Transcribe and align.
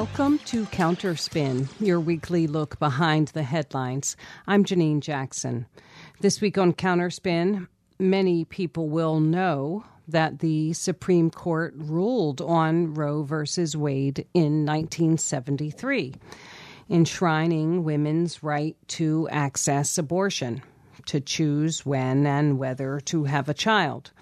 Welcome 0.00 0.38
to 0.46 0.64
Counterspin, 0.64 1.68
your 1.78 2.00
weekly 2.00 2.46
look 2.46 2.78
behind 2.78 3.28
the 3.28 3.42
headlines. 3.42 4.16
I'm 4.46 4.64
Janine 4.64 5.00
Jackson. 5.00 5.66
This 6.22 6.40
week 6.40 6.56
on 6.56 6.72
Counterspin, 6.72 7.68
many 7.98 8.46
people 8.46 8.88
will 8.88 9.20
know 9.20 9.84
that 10.08 10.38
the 10.38 10.72
Supreme 10.72 11.30
Court 11.30 11.74
ruled 11.76 12.40
on 12.40 12.94
Roe 12.94 13.24
versus 13.24 13.76
Wade 13.76 14.26
in 14.32 14.64
1973, 14.64 16.14
enshrining 16.88 17.84
women's 17.84 18.42
right 18.42 18.78
to 18.88 19.28
access 19.28 19.98
abortion, 19.98 20.62
to 21.08 21.20
choose 21.20 21.84
when 21.84 22.26
and 22.26 22.58
whether 22.58 23.00
to 23.00 23.24
have 23.24 23.50
a 23.50 23.54
child. 23.54 24.12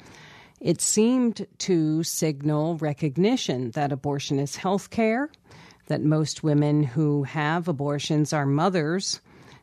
It 0.60 0.80
seemed 0.80 1.47
to 1.58 2.02
signal 2.02 2.78
recognition 2.78 3.70
that 3.70 3.92
abortion 3.92 4.41
is 4.41 4.56
health 4.56 4.91
care 4.91 5.30
that 5.88 6.02
most 6.02 6.42
women 6.42 6.83
who 6.83 7.24
have 7.24 7.69
abortions 7.69 8.33
are 8.33 8.47
mothers. 8.47 9.20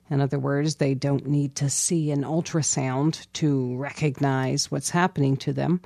In 0.10 0.22
other 0.22 0.38
words, 0.38 0.76
they 0.76 0.94
don't 0.94 1.26
need 1.26 1.56
to 1.56 1.70
see 1.70 2.12
an 2.12 2.24
ultrasound 2.24 3.26
to 3.34 3.76
recognize 3.78 4.70
what's 4.70 4.90
happening 4.92 5.38
to 5.38 5.54
them. 5.54 5.82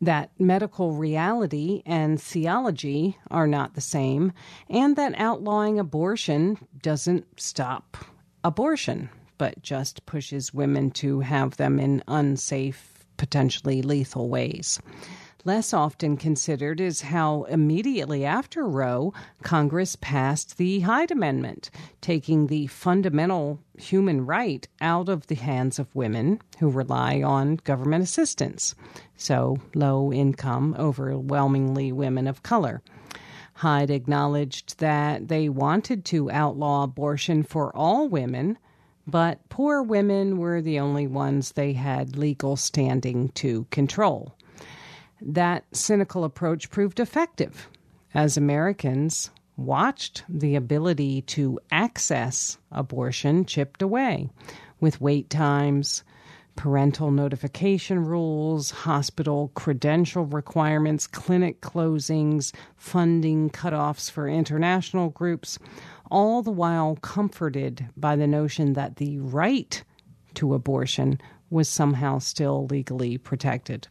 That 0.00 0.30
medical 0.38 0.92
reality 0.92 1.82
and 1.86 2.20
theology 2.20 3.16
are 3.30 3.46
not 3.46 3.74
the 3.74 3.80
same, 3.80 4.32
and 4.68 4.96
that 4.96 5.18
outlawing 5.18 5.78
abortion 5.78 6.58
doesn't 6.82 7.40
stop 7.40 7.96
abortion, 8.42 9.08
but 9.38 9.62
just 9.62 10.04
pushes 10.04 10.52
women 10.52 10.90
to 10.92 11.20
have 11.20 11.56
them 11.56 11.78
in 11.78 12.02
unsafe, 12.08 13.04
potentially 13.16 13.82
lethal 13.82 14.28
ways. 14.28 14.80
Less 15.46 15.74
often 15.74 16.16
considered 16.16 16.80
is 16.80 17.02
how 17.02 17.42
immediately 17.42 18.24
after 18.24 18.66
Roe, 18.66 19.12
Congress 19.42 19.94
passed 19.94 20.56
the 20.56 20.80
Hyde 20.80 21.10
Amendment, 21.10 21.70
taking 22.00 22.46
the 22.46 22.66
fundamental 22.68 23.60
human 23.76 24.24
right 24.24 24.66
out 24.80 25.10
of 25.10 25.26
the 25.26 25.34
hands 25.34 25.78
of 25.78 25.94
women 25.94 26.40
who 26.60 26.70
rely 26.70 27.20
on 27.20 27.56
government 27.56 28.02
assistance. 28.02 28.74
So, 29.18 29.58
low 29.74 30.10
income, 30.10 30.74
overwhelmingly 30.78 31.92
women 31.92 32.26
of 32.26 32.42
color. 32.42 32.80
Hyde 33.52 33.90
acknowledged 33.90 34.78
that 34.78 35.28
they 35.28 35.50
wanted 35.50 36.06
to 36.06 36.30
outlaw 36.30 36.84
abortion 36.84 37.42
for 37.42 37.70
all 37.76 38.08
women, 38.08 38.56
but 39.06 39.46
poor 39.50 39.82
women 39.82 40.38
were 40.38 40.62
the 40.62 40.80
only 40.80 41.06
ones 41.06 41.52
they 41.52 41.74
had 41.74 42.16
legal 42.16 42.56
standing 42.56 43.28
to 43.32 43.66
control 43.70 44.34
that 45.26 45.64
cynical 45.72 46.24
approach 46.24 46.70
proved 46.70 47.00
effective 47.00 47.68
as 48.12 48.36
Americans 48.36 49.30
watched 49.56 50.24
the 50.28 50.56
ability 50.56 51.22
to 51.22 51.58
access 51.70 52.58
abortion 52.72 53.44
chipped 53.44 53.82
away 53.82 54.28
with 54.80 55.00
wait 55.00 55.30
times, 55.30 56.02
parental 56.56 57.10
notification 57.10 58.04
rules, 58.04 58.70
hospital 58.70 59.50
credential 59.54 60.24
requirements, 60.26 61.06
clinic 61.06 61.60
closings, 61.60 62.52
funding 62.76 63.50
cutoffs 63.50 64.10
for 64.10 64.28
international 64.28 65.08
groups, 65.10 65.58
all 66.10 66.42
the 66.42 66.50
while 66.50 66.96
comforted 66.96 67.86
by 67.96 68.14
the 68.14 68.26
notion 68.26 68.74
that 68.74 68.96
the 68.96 69.18
right 69.18 69.82
to 70.34 70.54
abortion 70.54 71.20
was 71.50 71.68
somehow 71.68 72.18
still 72.18 72.66
legally 72.66 73.16
protected. 73.16 73.88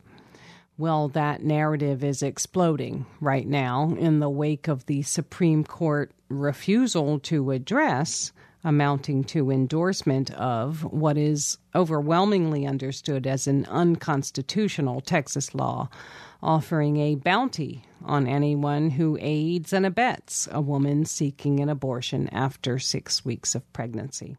Well, 0.78 1.08
that 1.10 1.44
narrative 1.44 2.04
is 2.04 2.24
exploding 2.24 3.06
right 3.22 3.48
now 3.48 3.96
in 3.98 4.20
the 4.20 4.30
wake 4.30 4.68
of 4.68 4.88
the 4.88 5.04
Supreme 5.04 5.64
Court 5.64 6.12
refusal 6.30 7.20
to 7.20 7.52
address, 7.52 8.32
amounting 8.64 9.24
to 9.26 9.52
endorsement 9.52 10.32
of 10.32 10.84
what 10.84 11.16
is 11.16 11.60
overwhelmingly 11.76 12.66
understood 12.66 13.28
as 13.28 13.46
an 13.46 13.66
unconstitutional 13.66 15.02
Texas 15.02 15.54
law, 15.54 15.90
offering 16.42 16.98
a 16.98 17.16
bounty 17.16 17.86
on 18.04 18.26
anyone 18.26 18.90
who 18.90 19.18
aids 19.22 19.74
and 19.74 19.86
abets 19.86 20.48
a 20.52 20.60
woman 20.60 21.06
seeking 21.06 21.60
an 21.60 21.70
abortion 21.70 22.28
after 22.30 22.80
six 22.80 23.24
weeks 23.24 23.54
of 23.54 23.72
pregnancy. 23.74 24.38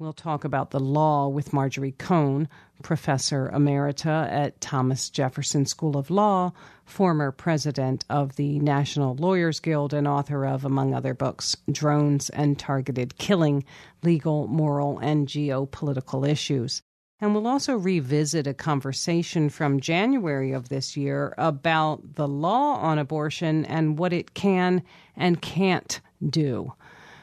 We'll 0.00 0.12
talk 0.12 0.44
about 0.44 0.70
the 0.70 0.78
law 0.78 1.26
with 1.26 1.52
Marjorie 1.52 1.90
Cohn, 1.90 2.48
professor 2.84 3.50
emerita 3.52 4.30
at 4.30 4.60
Thomas 4.60 5.10
Jefferson 5.10 5.66
School 5.66 5.96
of 5.96 6.08
Law, 6.08 6.52
former 6.84 7.32
president 7.32 8.04
of 8.08 8.36
the 8.36 8.60
National 8.60 9.16
Lawyers 9.16 9.58
Guild, 9.58 9.92
and 9.92 10.06
author 10.06 10.46
of, 10.46 10.64
among 10.64 10.94
other 10.94 11.14
books, 11.14 11.56
Drones 11.68 12.30
and 12.30 12.56
Targeted 12.56 13.18
Killing 13.18 13.64
Legal, 14.04 14.46
Moral, 14.46 15.00
and 15.00 15.26
Geopolitical 15.26 16.28
Issues. 16.28 16.80
And 17.20 17.34
we'll 17.34 17.48
also 17.48 17.76
revisit 17.76 18.46
a 18.46 18.54
conversation 18.54 19.48
from 19.48 19.80
January 19.80 20.52
of 20.52 20.68
this 20.68 20.96
year 20.96 21.34
about 21.36 22.14
the 22.14 22.28
law 22.28 22.76
on 22.76 23.00
abortion 23.00 23.64
and 23.64 23.98
what 23.98 24.12
it 24.12 24.34
can 24.34 24.84
and 25.16 25.42
can't 25.42 26.00
do 26.24 26.72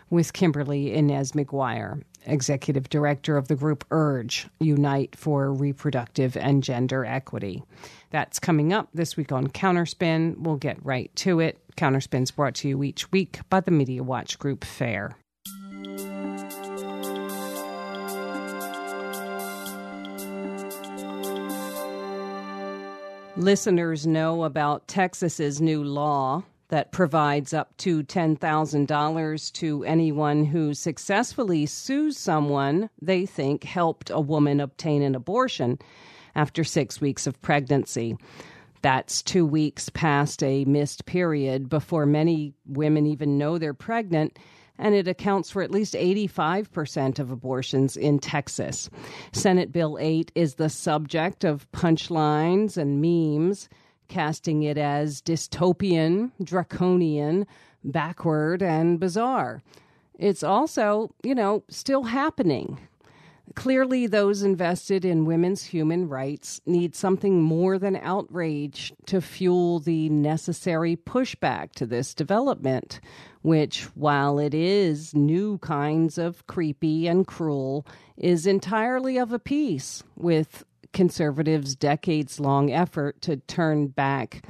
with 0.09 0.33
Kimberly 0.33 0.93
Inez 0.93 1.31
McGuire 1.31 2.01
executive 2.25 2.89
director 2.89 3.37
of 3.37 3.47
the 3.47 3.55
group 3.55 3.85
URGE, 3.89 4.47
Unite 4.59 5.15
for 5.15 5.51
Reproductive 5.53 6.35
and 6.37 6.63
Gender 6.63 7.05
Equity. 7.05 7.63
That's 8.09 8.39
coming 8.39 8.73
up 8.73 8.89
this 8.93 9.17
week 9.17 9.31
on 9.31 9.47
Counterspin. 9.47 10.37
We'll 10.37 10.57
get 10.57 10.83
right 10.85 11.13
to 11.17 11.39
it. 11.39 11.59
Counterspin's 11.75 12.31
brought 12.31 12.55
to 12.55 12.69
you 12.69 12.83
each 12.83 13.11
week 13.11 13.39
by 13.49 13.59
the 13.59 13.71
Media 13.71 14.03
Watch 14.03 14.39
Group 14.39 14.63
FAIR. 14.63 15.15
Listeners 23.37 24.07
know 24.07 24.45
about 24.45 24.87
Texas's 24.87 25.59
new 25.59 25.83
law 25.83 26.43
that 26.69 26.91
provides 26.91 27.53
up 27.53 27.75
to 27.77 28.03
$10,000 28.03 29.51
to 29.53 29.83
anyone 29.83 30.45
who 30.45 30.73
successfully 30.73 31.65
sues 31.65 32.17
someone 32.17 32.89
they 33.01 33.25
think 33.25 33.63
helped 33.63 34.09
a 34.09 34.19
woman 34.19 34.59
obtain 34.59 35.01
an 35.01 35.15
abortion 35.15 35.77
after 36.35 36.63
six 36.63 36.99
weeks 36.99 37.27
of 37.27 37.41
pregnancy. 37.41 38.17
That's 38.81 39.21
two 39.21 39.45
weeks 39.45 39.89
past 39.89 40.43
a 40.43 40.65
missed 40.65 41.05
period 41.05 41.69
before 41.69 42.05
many 42.05 42.53
women 42.67 43.07
even 43.07 43.37
know 43.37 43.57
they're 43.57 43.73
pregnant, 43.73 44.37
and 44.77 44.93
it 44.93 45.07
accounts 45.07 45.49
for 45.49 45.61
at 45.61 45.71
least 45.71 45.93
85% 45.93 47.17
of 47.19 47.31
abortions 47.31 47.97
in 47.97 48.19
Texas. 48.19 48.89
Senate 49.31 49.71
Bill 49.71 49.97
8 49.99 50.31
is 50.35 50.55
the 50.55 50.69
subject 50.69 51.43
of 51.43 51.71
punchlines 51.71 52.77
and 52.77 53.01
memes 53.01 53.69
casting 54.07 54.63
it 54.63 54.77
as 54.77 55.21
dystopian, 55.21 56.31
draconian, 56.43 57.45
backward, 57.83 58.61
and 58.61 58.99
bizarre. 58.99 59.61
It's 60.17 60.43
also, 60.43 61.13
you 61.23 61.35
know, 61.35 61.63
still 61.69 62.03
happening. 62.03 62.79
Clearly, 63.53 64.07
those 64.07 64.41
invested 64.41 65.05
in 65.05 65.25
women's 65.25 65.63
human 65.63 66.09
rights 66.09 66.59
need 66.65 66.95
something 66.95 67.41
more 67.41 67.77
than 67.77 67.95
outrage 67.95 68.91
to 69.05 69.21
fuel 69.21 69.79
the 69.79 70.09
necessary 70.09 70.95
pushback 70.97 71.71
to 71.73 71.85
this 71.85 72.13
development, 72.13 72.99
which, 73.43 73.83
while 73.95 74.39
it 74.39 74.53
is 74.53 75.13
new 75.13 75.59
kinds 75.59 76.17
of 76.17 76.45
creepy 76.47 77.07
and 77.07 77.27
cruel, 77.27 77.85
is 78.17 78.47
entirely 78.47 79.17
of 79.17 79.31
a 79.31 79.39
piece 79.39 80.03
with 80.15 80.65
conservatives' 80.95 81.75
decades 81.75 82.39
long 82.39 82.71
effort 82.71 83.21
to 83.21 83.35
turn 83.35 83.87
back 83.87 84.41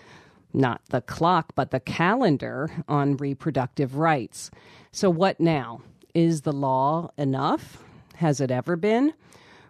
not 0.53 0.79
the 0.89 1.01
clock, 1.01 1.51
but 1.55 1.71
the 1.71 1.79
calendar 1.79 2.69
on 2.87 3.17
reproductive 3.17 3.97
rights. 3.97 4.51
So, 4.91 5.09
what 5.09 5.39
now? 5.39 5.81
Is 6.13 6.41
the 6.41 6.53
law 6.53 7.09
enough? 7.17 7.83
Has 8.15 8.39
it 8.39 8.51
ever 8.51 8.77
been? 8.77 9.13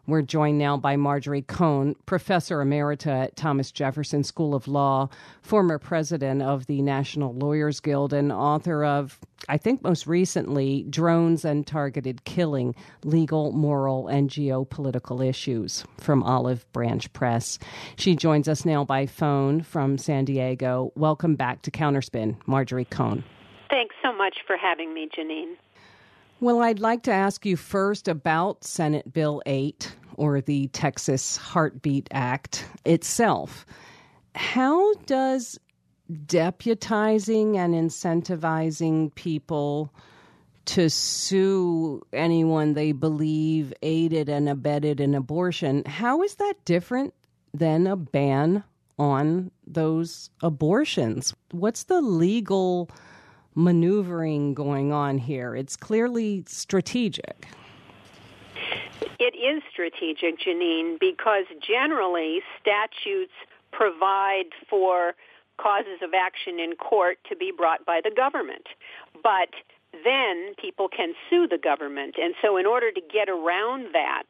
We're 0.06 0.22
joined 0.22 0.60
now 0.60 0.77
by 0.77 0.98
Marjorie 0.98 1.42
Cohn, 1.42 1.95
professor 2.06 2.57
emerita 2.57 3.24
at 3.24 3.36
Thomas 3.36 3.72
Jefferson 3.72 4.24
School 4.24 4.54
of 4.54 4.68
Law, 4.68 5.10
former 5.42 5.80
president 5.80 6.44
of 6.44 6.68
the 6.68 6.83
National 6.83 7.33
Lawyers 7.33 7.80
Guild, 7.80 8.13
and 8.13 8.31
author 8.31 8.86
of, 8.86 9.19
I 9.48 9.58
think 9.58 9.84
most 9.84 10.08
recently, 10.08 10.84
Drones 10.90 11.46
and 11.46 11.66
Targeted 11.66 12.24
Killing 12.26 12.76
Legal, 13.04 13.52
Moral, 13.52 14.08
and 14.08 14.30
Geopolitical 14.30 15.26
Issues 15.26 15.86
from 16.00 16.24
Olive 16.24 16.72
Branch 16.74 17.12
Press. 17.14 17.60
She 17.96 18.16
joins 18.16 18.48
us 18.48 18.66
now 18.66 18.84
by 18.84 19.06
phone 19.06 19.62
from 19.62 19.98
San 19.98 20.26
Diego. 20.26 20.92
Welcome 20.96 21.36
back 21.36 21.62
to 21.64 21.72
Counterspin, 21.72 22.38
Marjorie 22.48 22.86
Cohn. 22.86 23.24
Thanks 23.70 23.96
so 24.04 24.14
much 24.14 24.38
for 24.48 24.58
having 24.58 24.94
me, 24.94 25.10
Janine. 25.16 25.56
Well, 26.40 26.62
I'd 26.62 26.80
like 26.80 27.04
to 27.04 27.12
ask 27.12 27.46
you 27.46 27.56
first 27.56 28.08
about 28.08 28.64
Senate 28.64 29.12
Bill 29.14 29.42
8, 29.46 29.96
or 30.16 30.42
the 30.42 30.68
Texas 30.68 31.38
Heartbeat 31.38 32.08
Act 32.12 32.66
itself. 32.86 33.66
How 34.36 34.94
does 35.06 35.58
deputizing 36.12 37.56
and 37.57 37.74
incentivizing 37.74 39.13
people 39.16 39.94
to 40.66 40.90
sue 40.90 42.02
anyone 42.13 42.74
they 42.74 42.92
believe 42.92 43.74
aided 43.81 44.30
and 44.30 44.50
abetted 44.50 45.00
an 45.00 45.16
abortion. 45.16 45.84
How 45.86 46.24
is 46.24 46.36
that 46.36 46.56
different 46.66 47.13
than 47.54 47.88
a 47.88 47.96
ban 47.96 48.63
on 48.98 49.52
those 49.68 50.30
abortions? 50.42 51.36
What's 51.52 51.84
the 51.84 52.02
legal 52.02 52.90
maneuvering 53.54 54.54
going 54.54 54.92
on 54.92 55.18
here? 55.18 55.56
It's 55.56 55.75
clearly 55.75 56.44
strategic. 56.48 57.48
It 59.19 59.36
is 59.36 59.63
strategic, 59.72 60.40
Janine, 60.40 61.00
because 61.00 61.46
generally 61.66 62.42
statutes 62.60 63.34
provide 63.72 64.46
for 64.69 65.13
causes 65.57 66.02
of 66.02 66.12
action 66.13 66.60
in 66.60 66.75
court 66.75 67.18
to 67.30 67.36
be 67.36 67.52
brought 67.56 67.86
by 67.86 68.02
the 68.04 68.12
government. 68.12 68.68
But 69.24 69.50
then 70.04 70.54
people 70.60 70.90
can 70.90 71.13
sue 71.30 71.48
the 71.48 71.57
government. 71.57 72.16
And 72.22 72.36
so 72.42 72.57
in 72.57 72.66
order 72.66 72.92
to 72.92 73.02
get 73.02 73.30
around 73.30 73.94
that, 73.94 74.28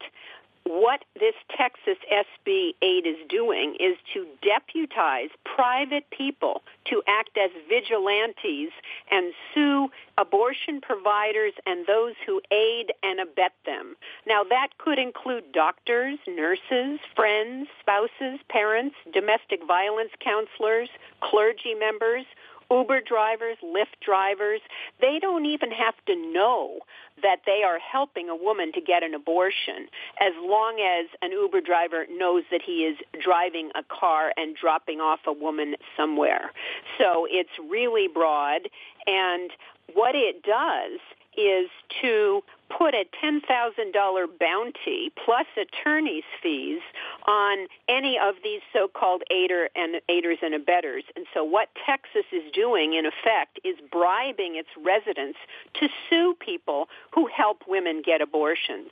what 0.66 1.06
this 1.20 1.36
Texas 1.56 1.98
SB 2.12 2.74
8 2.82 3.06
is 3.06 3.18
doing 3.30 3.76
is 3.80 3.98
to 4.14 4.26
deputize 4.42 5.30
private 5.44 6.10
people 6.10 6.64
to 6.86 7.02
act 7.08 7.38
as 7.38 7.52
vigilantes 7.70 8.72
and 9.12 9.32
sue 9.54 9.90
abortion 10.18 10.82
providers 10.82 11.54
and 11.66 11.86
those 11.86 12.14
who 12.26 12.42
aid 12.52 12.92
and 13.04 13.20
abet 13.20 13.54
them. 13.66 13.96
Now 14.28 14.44
that 14.44 14.70
could 14.78 14.98
include 14.98 15.52
doctors, 15.54 16.18
nurses, 16.28 17.00
friends, 17.16 17.68
spouses, 17.80 18.40
parents, 18.50 18.96
domestic 19.14 19.62
violence 19.68 20.12
counselors, 20.20 20.90
clergy 21.22 21.76
members, 21.80 22.26
Uber 22.72 23.02
drivers, 23.02 23.58
Lyft 23.64 24.00
drivers, 24.06 24.62
they 25.02 25.20
don't 25.20 25.46
even 25.46 25.72
have 25.72 25.96
to 26.08 26.16
know 26.16 26.80
that 27.22 27.38
they 27.46 27.62
are 27.66 27.80
helping 27.80 28.30
a 28.30 28.36
woman 28.36 28.72
to 28.74 28.82
get 28.82 29.04
an 29.04 29.14
abortion 29.14 29.88
as 30.20 30.34
long 30.42 30.80
as 30.80 31.08
an 31.22 31.32
Uber 31.32 31.62
driver 31.62 32.06
knows 32.10 32.44
that 32.52 32.62
he 32.66 32.84
is 32.84 32.98
driving 33.24 33.70
a 33.76 33.84
car 33.84 34.34
and 34.38 34.56
dropping 34.56 35.00
off 35.00 35.20
a 35.26 35.34
woman 35.34 35.76
somewhere. 35.96 36.52
So 36.98 37.28
it's 37.30 37.50
really 37.70 38.08
broad 38.08 38.62
and 39.08 39.52
what 39.94 40.16
it 40.16 40.44
does 40.44 41.00
is 41.38 41.70
to 42.02 42.42
put 42.70 42.94
a 42.94 43.06
$10,000 43.24 44.40
bounty 44.40 45.12
plus 45.24 45.46
attorney's 45.58 46.24
fees 46.42 46.82
on 47.28 47.68
any 47.88 48.18
of 48.22 48.36
these 48.44 48.62
so-called 48.74 49.24
aider 49.32 49.70
and 49.76 50.02
aiders 50.10 50.40
and 50.42 50.54
abettors. 50.54 51.04
And 51.16 51.26
so 51.34 51.44
what 51.44 51.70
Texas 51.86 52.26
is 52.32 52.44
doing 52.54 52.94
in 52.94 53.06
effect 53.06 53.60
is 53.64 53.76
bribing 53.92 54.56
its 54.56 54.70
residents 54.84 55.38
to 55.76 55.88
sue 56.10 56.36
people 56.40 56.88
who 57.12 57.28
help 57.28 57.64
women 57.68 58.02
get 58.06 58.22
abortions. 58.22 58.90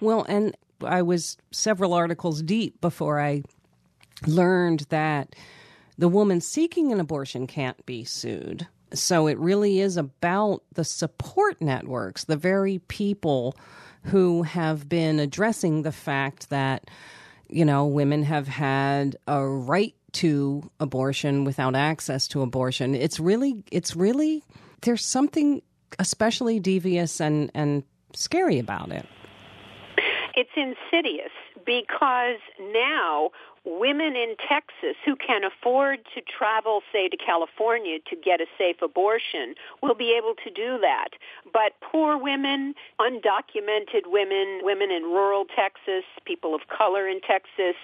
Well, 0.00 0.24
and 0.28 0.56
I 0.82 1.02
was 1.02 1.36
several 1.50 1.94
articles 1.94 2.42
deep 2.42 2.80
before 2.80 3.20
I 3.20 3.42
learned 4.26 4.86
that 4.90 5.34
the 5.96 6.08
woman 6.08 6.40
seeking 6.40 6.92
an 6.92 7.00
abortion 7.00 7.46
can't 7.46 7.84
be 7.86 8.04
sued 8.04 8.66
so 8.94 9.26
it 9.26 9.38
really 9.38 9.80
is 9.80 9.96
about 9.96 10.62
the 10.74 10.84
support 10.84 11.60
networks, 11.60 12.24
the 12.24 12.36
very 12.36 12.78
people 12.88 13.56
who 14.04 14.42
have 14.42 14.88
been 14.88 15.18
addressing 15.18 15.82
the 15.82 15.92
fact 15.92 16.50
that, 16.50 16.90
you 17.48 17.64
know, 17.64 17.86
women 17.86 18.22
have 18.22 18.48
had 18.48 19.16
a 19.26 19.44
right 19.44 19.94
to 20.12 20.70
abortion 20.78 21.44
without 21.44 21.74
access 21.74 22.28
to 22.28 22.42
abortion. 22.42 22.94
It's 22.94 23.18
really, 23.18 23.64
it's 23.72 23.96
really, 23.96 24.42
there's 24.82 25.04
something 25.04 25.62
especially 25.98 26.60
devious 26.60 27.20
and, 27.20 27.50
and 27.54 27.82
scary 28.14 28.58
about 28.58 28.92
it. 28.92 29.06
It's 30.36 30.50
insidious 30.56 31.30
because 31.64 32.38
now 32.72 33.30
women 33.64 34.14
in 34.14 34.36
Texas 34.48 34.96
who 35.04 35.16
can 35.16 35.42
afford 35.44 36.00
to 36.14 36.20
travel, 36.20 36.82
say, 36.92 37.08
to 37.08 37.16
California 37.16 37.98
to 38.10 38.16
get 38.16 38.40
a 38.40 38.46
safe 38.58 38.76
abortion 38.82 39.54
will 39.82 39.94
be 39.94 40.14
able 40.16 40.34
to 40.44 40.50
do 40.50 40.78
that. 40.80 41.08
But 41.52 41.72
poor 41.80 42.18
women, 42.18 42.74
undocumented 43.00 44.06
women, 44.06 44.60
women 44.62 44.90
in 44.90 45.04
rural 45.04 45.46
Texas, 45.56 46.04
people 46.24 46.54
of 46.54 46.62
color 46.68 47.08
in 47.08 47.20
Texas, 47.20 47.76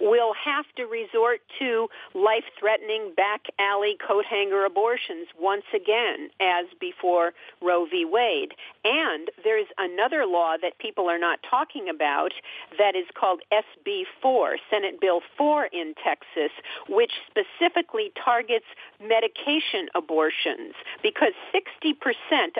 will 0.00 0.34
have 0.34 0.66
to 0.76 0.84
resort 0.84 1.40
to 1.58 1.88
life-threatening 2.14 3.12
back 3.16 3.46
alley 3.58 3.96
coat 4.06 4.24
hanger 4.24 4.64
abortions 4.64 5.28
once 5.38 5.64
again 5.74 6.30
as 6.40 6.66
before 6.80 7.32
Roe 7.62 7.86
v. 7.86 8.04
Wade. 8.04 8.54
And 8.84 9.30
there's 9.42 9.66
another 9.78 10.26
law 10.26 10.56
that 10.60 10.78
people 10.78 11.08
are 11.08 11.18
not 11.18 11.38
talking 11.48 11.88
about 11.88 12.32
that 12.78 12.96
is 12.96 13.06
called 13.18 13.40
SB 13.52 14.02
4, 14.20 14.56
Senate 14.70 15.00
Bill 15.00 15.20
4 15.36 15.66
in 15.72 15.94
Texas, 16.02 16.50
which 16.88 17.12
specifically 17.26 18.12
targets 18.22 18.66
medication 19.00 19.88
abortions 19.94 20.74
because 21.02 21.32
60% 21.54 21.94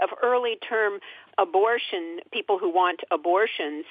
of 0.03 0.11
early 0.23 0.57
term 0.57 1.01
abortion, 1.39 2.21
people 2.33 2.59
who 2.59 2.71
want 2.73 3.01
abortions 3.11 3.85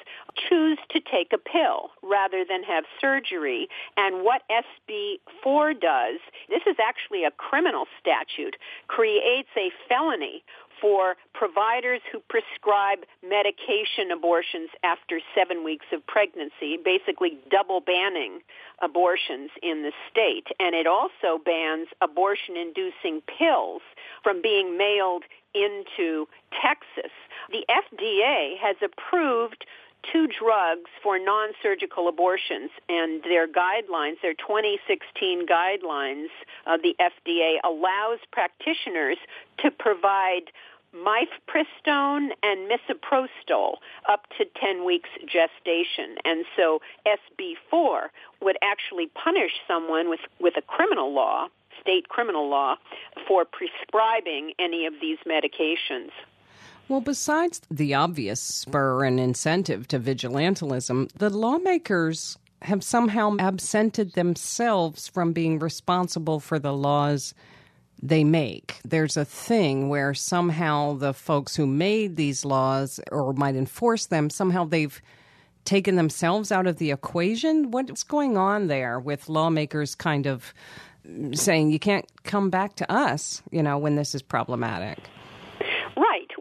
choose 0.49 0.77
to 0.91 0.99
take 0.99 1.31
a 1.33 1.37
pill 1.37 1.91
rather 2.01 2.43
than 2.47 2.63
have 2.63 2.83
surgery. 2.99 3.67
And 3.97 4.23
what 4.23 4.43
SB 4.49 5.19
4 5.43 5.73
does, 5.73 6.19
this 6.49 6.61
is 6.67 6.77
actually 6.81 7.23
a 7.23 7.31
criminal 7.31 7.85
statute, 7.99 8.55
creates 8.87 9.49
a 9.57 9.71
felony 9.87 10.43
for 10.83 11.15
providers 11.33 12.01
who 12.11 12.19
prescribe 12.27 12.99
medication 13.23 14.11
abortions 14.11 14.69
after 14.83 15.21
seven 15.33 15.63
weeks 15.63 15.85
of 15.93 16.05
pregnancy, 16.07 16.77
basically 16.83 17.39
double 17.49 17.79
banning 17.79 18.39
abortions 18.81 19.49
in 19.61 19.83
the 19.83 19.93
state. 20.11 20.47
And 20.59 20.75
it 20.75 20.85
also 20.85 21.39
bans 21.43 21.87
abortion 22.01 22.57
inducing 22.57 23.21
pills 23.39 23.81
from 24.23 24.41
being 24.41 24.77
mailed 24.77 25.23
into 25.53 26.27
Texas. 26.61 27.11
The 27.51 27.65
FDA 27.69 28.57
has 28.59 28.75
approved 28.81 29.65
two 30.11 30.27
drugs 30.27 30.89
for 31.01 31.17
non-surgical 31.17 32.07
abortions 32.07 32.71
and 32.89 33.23
their 33.23 33.47
guidelines, 33.47 34.15
their 34.21 34.33
2016 34.33 35.47
guidelines 35.47 36.27
of 36.67 36.81
the 36.81 36.95
FDA 36.99 37.57
allows 37.63 38.19
practitioners 38.31 39.17
to 39.59 39.71
provide 39.71 40.51
mifepristone 40.93 42.29
and 42.43 42.69
misoprostol 42.69 43.77
up 44.07 44.25
to 44.37 44.45
10 44.61 44.85
weeks 44.85 45.09
gestation. 45.25 46.17
And 46.23 46.45
so 46.55 46.81
SB4 47.07 48.09
would 48.41 48.57
actually 48.61 49.07
punish 49.07 49.51
someone 49.67 50.09
with, 50.09 50.19
with 50.39 50.55
a 50.57 50.61
criminal 50.61 51.13
law, 51.13 51.47
state 51.83 52.09
criminal 52.09 52.49
law, 52.49 52.77
for 53.27 53.45
prescribing 53.45 54.53
any 54.57 54.87
of 54.87 54.93
these 55.01 55.19
medications. 55.27 56.09
Well, 56.89 57.01
besides 57.01 57.61
the 57.69 57.93
obvious 57.93 58.41
spur 58.41 59.05
and 59.05 59.19
incentive 59.19 59.87
to 59.89 59.99
vigilantism, 59.99 61.11
the 61.13 61.29
lawmakers 61.29 62.37
have 62.63 62.83
somehow 62.83 63.35
absented 63.39 64.13
themselves 64.13 65.07
from 65.07 65.33
being 65.33 65.59
responsible 65.59 66.39
for 66.39 66.59
the 66.59 66.73
laws 66.73 67.33
they 68.01 68.23
make. 68.23 68.79
There's 68.83 69.15
a 69.15 69.25
thing 69.25 69.87
where 69.87 70.13
somehow 70.13 70.93
the 70.95 71.13
folks 71.13 71.55
who 71.55 71.67
made 71.67 72.15
these 72.15 72.43
laws 72.43 72.99
or 73.11 73.33
might 73.33 73.55
enforce 73.55 74.07
them, 74.07 74.29
somehow 74.29 74.65
they've 74.65 75.01
taken 75.63 75.95
themselves 75.95 76.51
out 76.51 76.67
of 76.67 76.77
the 76.77 76.91
equation. 76.91 77.71
What's 77.71 78.03
going 78.03 78.35
on 78.37 78.67
there 78.67 78.99
with 78.99 79.29
lawmakers 79.29 79.95
kind 79.95 80.27
of 80.27 80.53
saying 81.33 81.71
you 81.71 81.79
can't 81.79 82.05
come 82.23 82.49
back 82.49 82.75
to 82.75 82.91
us, 82.91 83.41
you 83.51 83.63
know, 83.63 83.77
when 83.77 83.95
this 83.95 84.15
is 84.15 84.21
problematic? 84.21 84.99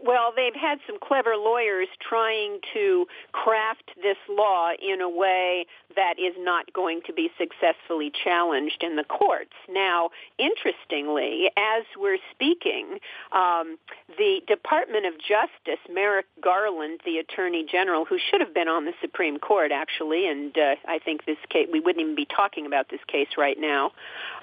Well, 0.05 0.33
they've 0.35 0.53
had 0.53 0.79
some 0.85 0.97
clever 0.99 1.37
lawyers 1.37 1.87
trying 2.01 2.59
to 2.73 3.07
craft 3.31 3.91
this 4.01 4.17
law 4.29 4.71
in 4.77 4.99
a 4.99 5.07
way 5.07 5.65
that 5.95 6.19
is 6.19 6.33
not 6.37 6.73
going 6.73 7.01
to 7.07 7.13
be 7.13 7.29
successfully 7.37 8.11
challenged 8.11 8.83
in 8.83 8.97
the 8.97 9.05
courts. 9.05 9.53
Now, 9.69 10.09
interestingly, 10.37 11.49
as 11.55 11.85
we're 11.97 12.17
speaking, 12.31 12.99
um, 13.31 13.77
the 14.17 14.41
Department 14.45 15.05
of 15.05 15.13
Justice, 15.19 15.79
Merrick 15.89 16.25
Garland, 16.41 16.99
the 17.05 17.19
Attorney 17.19 17.65
General, 17.69 18.03
who 18.03 18.17
should 18.17 18.41
have 18.41 18.53
been 18.53 18.67
on 18.67 18.83
the 18.83 18.93
Supreme 18.99 19.39
Court 19.39 19.71
actually, 19.71 20.27
and 20.27 20.57
uh, 20.57 20.75
I 20.85 20.99
think 20.99 21.25
this 21.25 21.37
case 21.49 21.69
we 21.71 21.79
wouldn't 21.79 22.03
even 22.03 22.15
be 22.15 22.25
talking 22.25 22.65
about 22.65 22.89
this 22.89 22.99
case 23.07 23.29
right 23.37 23.57
now, 23.57 23.91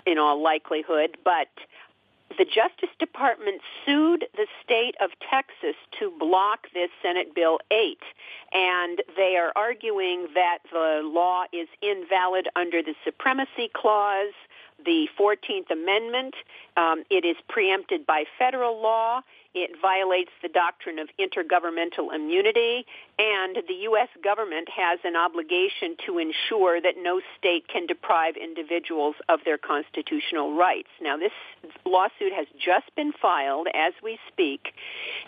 in 0.06 0.16
all 0.16 0.42
likelihood, 0.42 1.18
but 1.22 1.48
the 2.38 2.44
Justice 2.44 2.94
Department 2.98 3.60
sued 3.84 4.26
the 4.34 4.46
state 4.62 4.94
of 5.00 5.10
Texas 5.30 5.76
to 5.98 6.12
block 6.18 6.68
this 6.74 6.90
Senate 7.02 7.34
Bill 7.34 7.58
8, 7.70 7.98
and 8.52 9.02
they 9.16 9.36
are 9.36 9.52
arguing 9.56 10.28
that 10.34 10.58
the 10.70 11.02
law 11.04 11.44
is 11.52 11.68
invalid 11.82 12.48
under 12.56 12.82
the 12.82 12.94
Supremacy 13.04 13.70
Clause, 13.74 14.32
the 14.84 15.08
14th 15.18 15.70
Amendment. 15.70 16.34
Um, 16.76 17.04
it 17.10 17.24
is 17.24 17.36
preempted 17.48 18.06
by 18.06 18.24
federal 18.38 18.80
law. 18.80 19.20
It 19.52 19.70
violates 19.82 20.30
the 20.42 20.48
doctrine 20.48 21.00
of 21.00 21.08
intergovernmental 21.18 22.14
immunity, 22.14 22.86
and 23.18 23.56
the 23.66 23.74
U.S. 23.90 24.08
government 24.22 24.68
has 24.68 25.00
an 25.02 25.16
obligation 25.16 25.96
to 26.06 26.18
ensure 26.18 26.80
that 26.80 26.94
no 26.96 27.20
state 27.36 27.66
can 27.66 27.86
deprive 27.86 28.36
individuals 28.36 29.16
of 29.28 29.40
their 29.44 29.58
constitutional 29.58 30.54
rights. 30.54 30.88
Now, 31.02 31.16
this 31.16 31.32
lawsuit 31.84 32.32
has 32.32 32.46
just 32.54 32.94
been 32.94 33.12
filed 33.20 33.66
as 33.74 33.92
we 34.04 34.18
speak, 34.28 34.72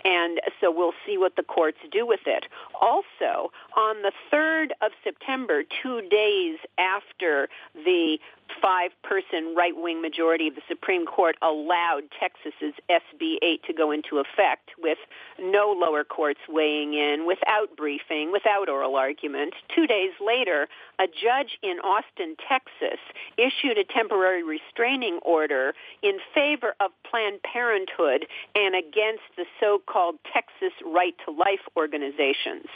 and 0.04 0.40
so 0.60 0.70
we'll 0.70 0.94
see 1.04 1.18
what 1.18 1.34
the 1.34 1.42
courts 1.42 1.78
do 1.90 2.06
with 2.06 2.26
it. 2.26 2.46
Also, 2.80 3.50
on 3.76 4.02
the 4.02 4.12
3rd 4.32 4.70
of 4.82 4.92
September, 5.02 5.64
two 5.82 6.00
days 6.08 6.58
after 6.78 7.48
the 7.74 8.18
five 8.60 8.90
person 9.02 9.54
right 9.56 9.76
wing 9.76 10.02
majority 10.02 10.48
of 10.48 10.54
the 10.54 10.62
Supreme 10.68 11.06
Court 11.06 11.36
allowed 11.42 12.02
Texas's 12.18 12.74
SB 12.90 13.36
8 13.42 13.62
to 13.64 13.72
go 13.72 13.90
into 13.90 14.11
effect 14.18 14.70
with 14.78 14.98
no 15.40 15.74
lower 15.76 16.04
courts 16.04 16.40
weighing 16.48 16.94
in, 16.94 17.26
without 17.26 17.76
briefing, 17.76 18.32
without 18.32 18.68
oral 18.68 18.96
argument. 18.96 19.54
Two 19.74 19.86
days 19.86 20.12
later, 20.24 20.68
a 20.98 21.06
judge 21.06 21.58
in 21.62 21.78
Austin, 21.80 22.36
Texas 22.48 23.00
issued 23.38 23.78
a 23.78 23.84
temporary 23.84 24.42
restraining 24.42 25.18
order 25.22 25.74
in 26.02 26.18
favor 26.34 26.74
of 26.80 26.90
Planned 27.08 27.40
Parenthood 27.42 28.26
and 28.54 28.74
against 28.74 29.24
the 29.36 29.44
so-called 29.60 30.16
Texas 30.32 30.72
Right 30.84 31.14
to 31.24 31.32
Life 31.32 31.64
organizations 31.76 32.66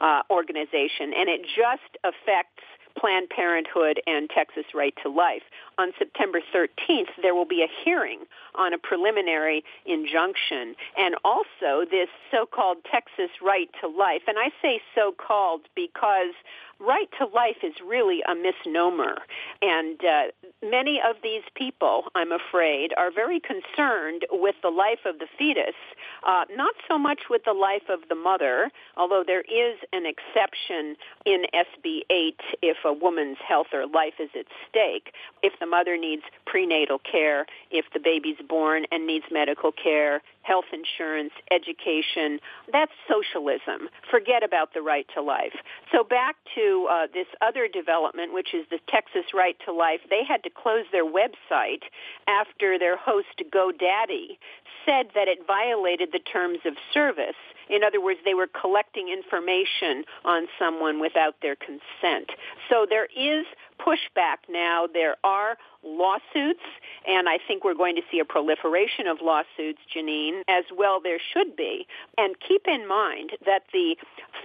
uh, 0.00 0.22
organization, 0.30 1.12
and 1.16 1.28
it 1.28 1.42
just 1.42 1.98
affects 2.04 2.62
Planned 2.98 3.28
Parenthood 3.30 4.00
and 4.06 4.30
Texas 4.30 4.64
Right 4.74 4.94
to 5.02 5.08
Life. 5.08 5.42
On 5.78 5.92
September 5.98 6.40
13th, 6.54 7.08
there 7.20 7.34
will 7.34 7.44
be 7.44 7.62
a 7.62 7.84
hearing 7.84 8.20
on 8.54 8.72
a 8.72 8.78
preliminary 8.78 9.64
injunction 9.86 10.74
and 10.96 11.16
also 11.24 11.84
this 11.90 12.08
so-called 12.30 12.78
Texas 12.90 13.30
Right 13.42 13.68
to 13.80 13.88
Life. 13.88 14.22
And 14.26 14.38
I 14.38 14.50
say 14.62 14.80
so-called 14.94 15.62
because 15.74 16.34
right 16.80 17.08
to 17.18 17.26
life 17.26 17.58
is 17.62 17.74
really 17.84 18.22
a 18.22 18.34
misnomer. 18.34 19.18
And 19.62 20.00
uh, 20.04 20.22
many 20.64 21.00
of 21.00 21.16
these 21.22 21.42
people, 21.54 22.04
I'm 22.14 22.32
afraid, 22.32 22.92
are 22.96 23.10
very 23.10 23.40
concerned 23.40 24.24
with 24.30 24.56
the 24.62 24.70
life 24.70 25.04
of 25.04 25.18
the 25.18 25.26
fetus, 25.38 25.74
uh, 26.26 26.44
not 26.50 26.74
so 26.88 26.98
much 26.98 27.22
with 27.28 27.44
the 27.44 27.52
life 27.52 27.88
of 27.88 28.08
the 28.08 28.14
mother, 28.14 28.70
although 28.96 29.22
there 29.26 29.42
is 29.42 29.78
an 29.92 30.06
exception 30.06 30.96
in 31.26 31.44
SB 31.54 32.02
8 32.10 32.40
if 32.62 32.78
a 32.84 32.92
woman's 32.92 33.38
health 33.46 33.68
or 33.72 33.86
life 33.86 34.14
is 34.18 34.30
at 34.38 34.46
stake, 34.68 35.12
if 35.42 35.52
the 35.60 35.66
mother 35.66 35.96
needs 35.96 36.22
prenatal 36.46 36.98
care, 36.98 37.46
if 37.70 37.84
the 37.92 38.00
baby's 38.00 38.40
born 38.48 38.86
and 38.90 39.06
needs 39.06 39.26
medical 39.30 39.72
care, 39.72 40.22
health 40.44 40.66
insurance, 40.72 41.32
education. 41.50 42.38
That's 42.70 42.92
socialism. 43.08 43.88
Forget 44.10 44.44
about 44.44 44.74
the 44.74 44.82
right 44.82 45.06
to 45.14 45.22
life. 45.22 45.56
So 45.90 46.04
back 46.04 46.36
to 46.54 46.86
uh, 46.90 47.06
this 47.12 47.26
other 47.40 47.66
development, 47.66 48.32
which 48.32 48.54
is 48.54 48.66
the 48.70 48.78
Texas 48.88 49.32
Right 49.34 49.56
to 49.64 49.72
Life. 49.72 50.00
They 50.08 50.22
had 50.22 50.42
to 50.44 50.50
close 50.50 50.84
their 50.92 51.04
website 51.06 51.84
after 52.28 52.78
their 52.78 52.96
host 52.96 53.42
GoDaddy 53.50 54.38
said 54.84 55.08
that 55.14 55.28
it 55.28 55.46
violated 55.46 56.10
the 56.12 56.18
terms 56.18 56.58
of 56.66 56.74
service. 56.92 57.40
In 57.70 57.82
other 57.82 58.00
words, 58.00 58.20
they 58.24 58.34
were 58.34 58.48
collecting 58.48 59.08
information 59.08 60.04
on 60.24 60.46
someone 60.58 61.00
without 61.00 61.36
their 61.40 61.56
consent. 61.56 62.30
So 62.68 62.86
there 62.88 63.08
is 63.16 63.46
pushback 63.84 64.38
now. 64.48 64.86
There 64.92 65.16
are 65.24 65.56
lawsuits, 65.82 66.64
and 67.06 67.28
I 67.28 67.38
think 67.46 67.64
we're 67.64 67.74
going 67.74 67.96
to 67.96 68.02
see 68.10 68.18
a 68.18 68.24
proliferation 68.24 69.06
of 69.06 69.18
lawsuits, 69.22 69.80
Janine, 69.94 70.40
as 70.48 70.64
well 70.74 71.00
there 71.02 71.18
should 71.32 71.54
be. 71.56 71.86
And 72.16 72.34
keep 72.40 72.66
in 72.66 72.88
mind 72.88 73.32
that 73.44 73.64
the 73.72 73.96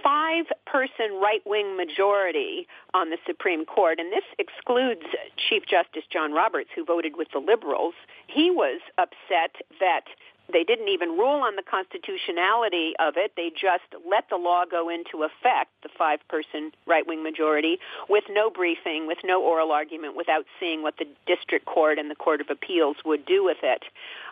five-person 0.02 1.18
right-wing 1.20 1.76
majority 1.76 2.66
on 2.92 3.10
the 3.10 3.16
Supreme 3.26 3.64
Court, 3.64 3.98
and 3.98 4.12
this 4.12 4.24
excludes 4.38 5.06
Chief 5.48 5.62
Justice 5.64 6.04
John 6.12 6.32
Roberts, 6.32 6.70
who 6.74 6.84
voted 6.84 7.16
with 7.16 7.28
the 7.32 7.38
liberals, 7.38 7.94
he 8.26 8.50
was 8.50 8.80
upset 8.98 9.56
that 9.80 10.04
they 10.52 10.64
didn't 10.64 10.88
even 10.88 11.10
rule 11.10 11.40
on 11.42 11.56
the 11.56 11.62
constitutionality 11.62 12.94
of 12.98 13.14
it. 13.16 13.32
They 13.36 13.50
just 13.50 13.88
let 14.08 14.28
the 14.28 14.36
law 14.36 14.64
go 14.70 14.88
into 14.88 15.24
effect, 15.24 15.70
the 15.82 15.88
five 15.96 16.20
person 16.28 16.72
right 16.86 17.06
wing 17.06 17.22
majority, 17.22 17.78
with 18.08 18.24
no 18.30 18.50
briefing, 18.50 19.06
with 19.06 19.18
no 19.24 19.42
oral 19.42 19.72
argument, 19.72 20.16
without 20.16 20.44
seeing 20.58 20.82
what 20.82 20.96
the 20.98 21.06
district 21.26 21.66
court 21.66 21.98
and 21.98 22.10
the 22.10 22.14
Court 22.14 22.40
of 22.40 22.48
Appeals 22.50 22.96
would 23.04 23.24
do 23.26 23.44
with 23.44 23.58
it. 23.62 23.84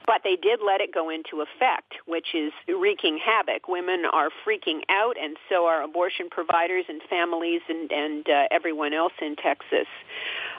But 0.08 0.22
they 0.24 0.36
did 0.36 0.60
let 0.66 0.80
it 0.80 0.94
go 0.94 1.10
into 1.10 1.44
effect, 1.44 1.92
which 2.06 2.28
is 2.34 2.50
wreaking 2.66 3.20
havoc. 3.22 3.68
Women 3.68 4.04
are 4.10 4.30
freaking 4.42 4.80
out, 4.88 5.16
and 5.22 5.36
so 5.50 5.66
are 5.66 5.82
abortion 5.82 6.30
providers 6.30 6.86
and 6.88 7.02
families 7.10 7.60
and, 7.68 7.92
and 7.92 8.26
uh, 8.26 8.44
everyone 8.50 8.94
else 8.94 9.12
in 9.20 9.36
Texas. 9.36 9.86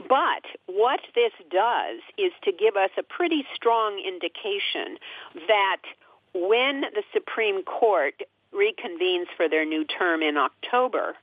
But 0.07 0.45
what 0.67 0.99
this 1.15 1.33
does 1.49 1.97
is 2.15 2.31
to 2.43 2.51
give 2.51 2.75
us 2.75 2.91
a 2.95 3.01
pretty 3.01 3.43
strong 3.55 3.97
indication 3.97 4.99
that 5.47 5.81
when 6.35 6.81
the 6.93 7.01
Supreme 7.11 7.63
Court 7.63 8.21
reconvenes 8.53 9.27
for 9.35 9.47
their 9.47 9.65
new 9.65 9.85
term 9.85 10.21
in 10.21 10.37
October, 10.37 11.15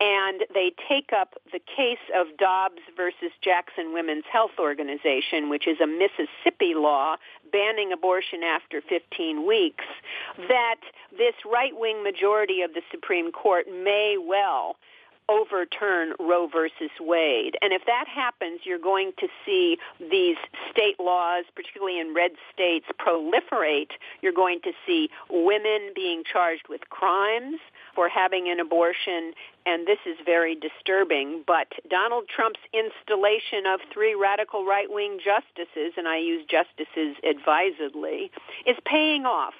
and 0.00 0.42
they 0.52 0.72
take 0.88 1.10
up 1.12 1.34
the 1.52 1.60
case 1.60 2.02
of 2.14 2.26
Dobbs 2.38 2.82
versus 2.96 3.30
Jackson 3.40 3.92
Women's 3.92 4.24
Health 4.30 4.58
Organization, 4.58 5.48
which 5.48 5.66
is 5.66 5.78
a 5.80 5.86
Mississippi 5.86 6.74
law 6.74 7.16
banning 7.52 7.92
abortion 7.92 8.42
after 8.42 8.80
15 8.80 9.46
weeks, 9.46 9.84
that 10.48 10.80
this 11.16 11.34
right-wing 11.50 12.02
majority 12.02 12.62
of 12.62 12.74
the 12.74 12.82
Supreme 12.90 13.30
Court 13.30 13.66
may 13.68 14.16
well 14.18 14.76
overturn 15.28 16.12
Roe 16.18 16.46
versus 16.46 16.90
Wade. 17.00 17.56
And 17.62 17.72
if 17.72 17.82
that 17.86 18.06
happens, 18.08 18.60
you're 18.64 18.78
going 18.78 19.12
to 19.18 19.28
see 19.44 19.78
these 19.98 20.36
state 20.70 20.98
laws, 21.00 21.44
particularly 21.54 21.98
in 21.98 22.14
red 22.14 22.32
states, 22.52 22.86
proliferate. 23.00 23.92
You're 24.20 24.32
going 24.32 24.60
to 24.64 24.72
see 24.86 25.08
women 25.30 25.92
being 25.94 26.22
charged 26.30 26.68
with 26.68 26.82
crimes 26.90 27.58
for 27.94 28.08
having 28.08 28.48
an 28.50 28.58
abortion, 28.58 29.32
and 29.66 29.86
this 29.86 29.98
is 30.06 30.16
very 30.24 30.54
disturbing. 30.54 31.44
But 31.46 31.68
Donald 31.88 32.24
Trump's 32.28 32.60
installation 32.72 33.66
of 33.66 33.80
three 33.92 34.14
radical 34.14 34.64
right-wing 34.64 35.18
justices, 35.22 35.92
and 35.96 36.08
I 36.08 36.18
use 36.18 36.44
justices 36.48 37.16
advisedly, 37.22 38.30
is 38.66 38.76
paying 38.84 39.26
off 39.26 39.54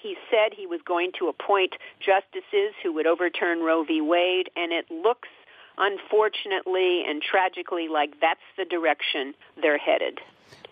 he 0.00 0.16
said 0.30 0.52
he 0.56 0.66
was 0.66 0.80
going 0.86 1.12
to 1.18 1.28
appoint 1.28 1.74
justices 2.00 2.74
who 2.82 2.92
would 2.92 3.06
overturn 3.06 3.60
Roe 3.60 3.84
v. 3.84 4.00
Wade, 4.00 4.50
and 4.56 4.72
it 4.72 4.86
looks 4.90 5.28
unfortunately 5.76 7.02
and 7.06 7.22
tragically 7.22 7.88
like 7.88 8.20
that's 8.20 8.40
the 8.56 8.64
direction 8.64 9.34
they're 9.60 9.78
headed. 9.78 10.20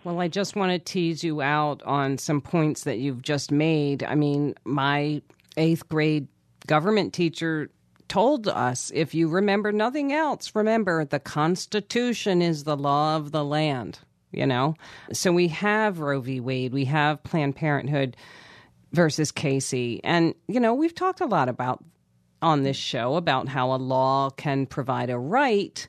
Well, 0.05 0.21
I 0.21 0.29
just 0.29 0.57
want 0.57 0.73
to 0.73 0.79
tease 0.79 1.23
you 1.23 1.43
out 1.43 1.83
on 1.85 2.19
some 2.19 2.41
points 2.41 2.85
that 2.85 2.99
you've 2.99 3.23
just 3.23 3.51
made. 3.51 4.03
I 4.03 4.15
mean, 4.15 4.55
my 4.65 5.23
eighth 5.57 5.89
grade 5.89 6.29
government 6.67 7.13
teacher 7.13 7.71
told 8.09 8.49
us 8.49 8.91
if 8.95 9.15
you 9.15 9.29
remember 9.29 9.73
nothing 9.73 10.13
else, 10.13 10.55
remember 10.55 11.05
the 11.05 11.21
Constitution 11.21 12.43
is 12.43 12.65
the 12.65 12.77
law 12.77 13.17
of 13.17 13.33
the 13.33 13.45
land, 13.45 14.01
you 14.33 14.47
know? 14.47 14.75
So 15.13 15.33
we 15.33 15.49
have 15.49 16.01
Roe 16.01 16.21
v. 16.21 16.41
Wade, 16.41 16.73
we 16.73 16.85
have 16.87 17.23
Planned 17.23 17.57
Parenthood 17.57 18.17
versus 18.93 19.33
Casey. 19.33 20.01
And, 20.05 20.35
you 20.49 20.61
know, 20.61 20.75
we've 20.75 20.95
talked 20.95 21.21
a 21.21 21.27
lot 21.27 21.49
about 21.49 21.85
on 22.41 22.63
this 22.63 22.77
show 22.77 23.17
about 23.17 23.49
how 23.49 23.73
a 23.73 23.77
law 23.77 24.31
can 24.31 24.67
provide 24.67 25.11
a 25.11 25.19
right 25.19 25.87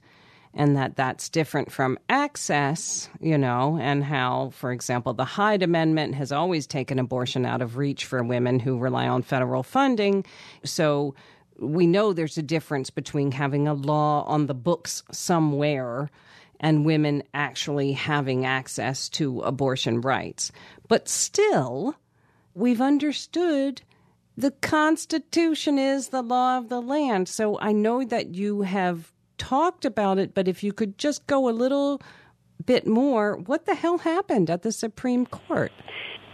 and 0.54 0.78
that 0.78 0.96
that's 0.96 1.30
different 1.30 1.72
from 1.72 1.98
access, 2.10 3.10
you 3.20 3.38
know, 3.38 3.78
and 3.82 4.04
how, 4.04 4.52
for 4.52 4.72
example, 4.72 5.14
the 5.14 5.26
Hyde 5.26 5.64
Amendment 5.64 6.14
has 6.16 6.32
always 6.32 6.68
taken 6.68 7.00
abortion 7.00 7.46
out 7.46 7.64
of 7.64 7.78
reach 7.78 8.06
for 8.06 8.24
women 8.24 8.60
who 8.60 8.78
rely 8.78 9.08
on 9.08 9.24
federal 9.24 9.64
funding. 9.64 10.24
So 10.64 11.16
we 11.58 11.88
know 11.88 12.14
there's 12.14 12.38
a 12.38 12.44
difference 12.44 12.92
between 12.92 13.32
having 13.32 13.68
a 13.68 13.74
law 13.74 14.24
on 14.26 14.46
the 14.46 14.54
books 14.54 15.02
somewhere 15.12 16.12
and 16.60 16.86
women 16.86 17.24
actually 17.34 17.94
having 17.94 18.46
access 18.46 19.10
to 19.10 19.42
abortion 19.42 20.02
rights. 20.02 20.52
But 20.88 21.10
still, 21.10 21.96
we've 22.54 22.82
understood 22.82 23.82
the 24.36 24.52
Constitution 24.52 25.78
is 25.78 26.10
the 26.10 26.22
law 26.22 26.58
of 26.58 26.70
the 26.70 26.82
land. 26.82 27.30
So 27.30 27.60
I 27.60 27.72
know 27.72 28.04
that 28.04 28.34
you 28.34 28.62
have 28.62 29.12
talked 29.38 29.86
about 29.86 30.18
it, 30.18 30.34
but 30.34 30.48
if 30.48 30.64
you 30.64 30.74
could 30.74 30.98
just 30.98 31.28
go 31.28 31.50
a 31.50 31.52
little 31.52 32.02
bit 32.66 32.88
more, 32.88 33.38
what 33.38 33.66
the 33.66 33.76
hell 33.76 34.00
happened 34.00 34.50
at 34.50 34.64
the 34.64 34.72
Supreme 34.72 35.26
Court? 35.26 35.72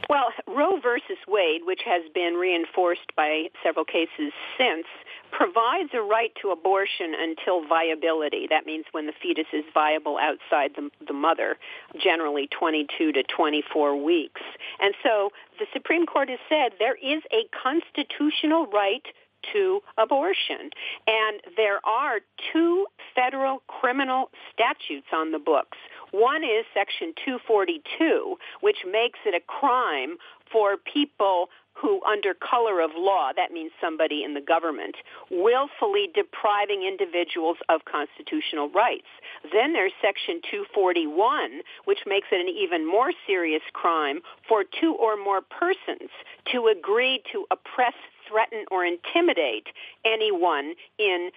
Well, 0.09 0.27
Roe 0.47 0.79
versus 0.81 1.17
Wade, 1.27 1.61
which 1.65 1.81
has 1.85 2.03
been 2.13 2.33
reinforced 2.33 3.15
by 3.15 3.45
several 3.63 3.85
cases 3.85 4.33
since, 4.57 4.85
provides 5.31 5.89
a 5.93 6.01
right 6.01 6.31
to 6.41 6.49
abortion 6.49 7.13
until 7.17 7.65
viability. 7.67 8.47
That 8.49 8.65
means 8.65 8.85
when 8.91 9.05
the 9.05 9.13
fetus 9.21 9.47
is 9.53 9.63
viable 9.73 10.17
outside 10.17 10.71
the, 10.75 10.89
the 11.05 11.13
mother, 11.13 11.57
generally 12.01 12.47
22 12.47 13.11
to 13.13 13.23
24 13.23 14.03
weeks. 14.03 14.41
And 14.79 14.93
so 15.03 15.31
the 15.59 15.65
Supreme 15.73 16.05
Court 16.05 16.29
has 16.29 16.39
said 16.47 16.73
there 16.79 16.95
is 16.95 17.23
a 17.31 17.47
constitutional 17.63 18.67
right 18.67 19.05
to 19.53 19.81
abortion. 19.97 20.69
And 21.07 21.41
there 21.55 21.79
are 21.85 22.19
two 22.51 22.85
federal 23.15 23.61
criminal 23.67 24.29
statutes 24.53 25.07
on 25.13 25.31
the 25.31 25.39
books. 25.39 25.77
One 26.11 26.43
is 26.43 26.65
Section 26.73 27.13
242, 27.25 28.35
which 28.61 28.77
makes 28.89 29.19
it 29.25 29.35
a 29.35 29.41
crime 29.45 30.17
for 30.51 30.77
people 30.77 31.49
who, 31.81 32.01
under 32.03 32.33
color 32.33 32.81
of 32.81 32.91
law, 32.95 33.31
that 33.35 33.51
means 33.51 33.71
somebody 33.81 34.23
in 34.23 34.33
the 34.33 34.41
government, 34.41 34.95
willfully 35.31 36.09
depriving 36.13 36.83
individuals 36.83 37.57
of 37.69 37.81
constitutional 37.85 38.69
rights. 38.69 39.07
Then 39.53 39.73
there's 39.73 39.93
Section 40.01 40.41
241, 40.51 41.61
which 41.85 41.99
makes 42.05 42.27
it 42.31 42.41
an 42.41 42.49
even 42.49 42.85
more 42.85 43.11
serious 43.25 43.63
crime 43.73 44.19
for 44.47 44.63
two 44.63 44.95
or 44.95 45.15
more 45.15 45.41
persons 45.41 46.09
to 46.51 46.67
agree 46.67 47.23
to 47.31 47.45
oppress, 47.51 47.93
threaten, 48.27 48.65
or 48.71 48.85
intimidate 48.85 49.67
anyone 50.05 50.73
in 50.97 51.31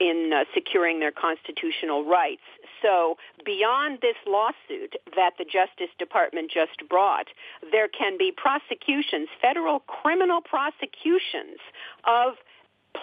in 0.00 0.30
uh, 0.32 0.44
securing 0.54 1.00
their 1.00 1.12
constitutional 1.12 2.04
rights. 2.04 2.42
So 2.82 3.16
beyond 3.44 3.98
this 4.00 4.16
lawsuit 4.26 4.94
that 5.16 5.32
the 5.38 5.44
Justice 5.44 5.92
Department 5.98 6.50
just 6.50 6.88
brought, 6.88 7.26
there 7.72 7.88
can 7.88 8.16
be 8.16 8.32
prosecutions, 8.34 9.28
federal 9.42 9.80
criminal 9.80 10.40
prosecutions 10.40 11.58
of 12.06 12.34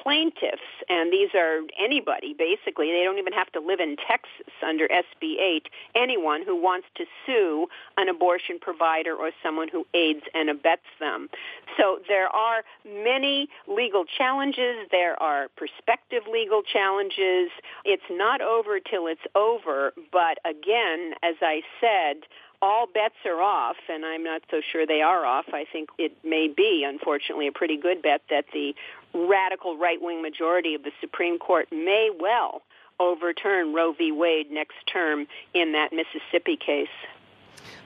plaintiffs, 0.03 0.61
and 0.89 1.11
these 1.11 1.29
are 1.35 1.61
anybody 1.79 2.35
basically, 2.37 2.91
they 2.91 3.03
don't 3.03 3.19
even 3.19 3.33
have 3.33 3.51
to 3.53 3.59
live 3.59 3.79
in 3.79 3.95
Texas 3.97 4.53
under 4.65 4.87
SB 4.87 5.39
8, 5.39 5.69
anyone 5.95 6.41
who 6.45 6.59
wants 6.59 6.87
to 6.95 7.05
sue 7.25 7.67
an 7.97 8.09
abortion 8.09 8.59
provider 8.59 9.15
or 9.15 9.31
someone 9.43 9.67
who 9.67 9.85
aids 9.93 10.23
and 10.33 10.49
abets 10.49 10.87
them. 10.99 11.29
So 11.77 11.99
there 12.07 12.27
are 12.29 12.63
many 12.85 13.49
legal 13.67 14.05
challenges, 14.05 14.87
there 14.91 15.21
are 15.21 15.47
prospective 15.55 16.23
legal 16.31 16.61
challenges. 16.61 17.49
It's 17.83 18.03
not 18.09 18.41
over 18.41 18.79
till 18.79 19.07
it's 19.07 19.25
over, 19.35 19.93
but 20.11 20.37
again, 20.45 21.13
as 21.23 21.35
I 21.41 21.61
said, 21.79 22.23
all 22.65 22.87
bets 22.87 23.15
are 23.25 23.41
off, 23.41 23.75
and 23.87 24.03
I'm 24.03 24.23
not 24.23 24.41
so 24.49 24.59
sure 24.71 24.87
they 24.87 25.01
are 25.01 25.23
off. 25.23 25.45
I 25.53 25.65
think 25.71 25.89
it 25.99 26.17
may 26.23 26.47
be, 26.47 26.83
unfortunately, 26.87 27.47
a 27.47 27.51
pretty 27.51 27.77
good 27.77 28.01
bet 28.01 28.21
that 28.31 28.45
the 28.53 28.73
radical 29.13 29.77
right 29.77 30.01
wing 30.01 30.23
majority 30.23 30.73
of 30.73 30.81
the 30.81 30.91
Supreme 30.99 31.37
Court 31.37 31.67
may 31.71 32.09
well 32.19 32.63
overturn 32.99 33.73
Roe 33.73 33.93
v. 33.93 34.11
Wade 34.11 34.49
next 34.49 34.77
term 34.91 35.27
in 35.53 35.73
that 35.73 35.91
Mississippi 35.93 36.57
case. 36.57 36.87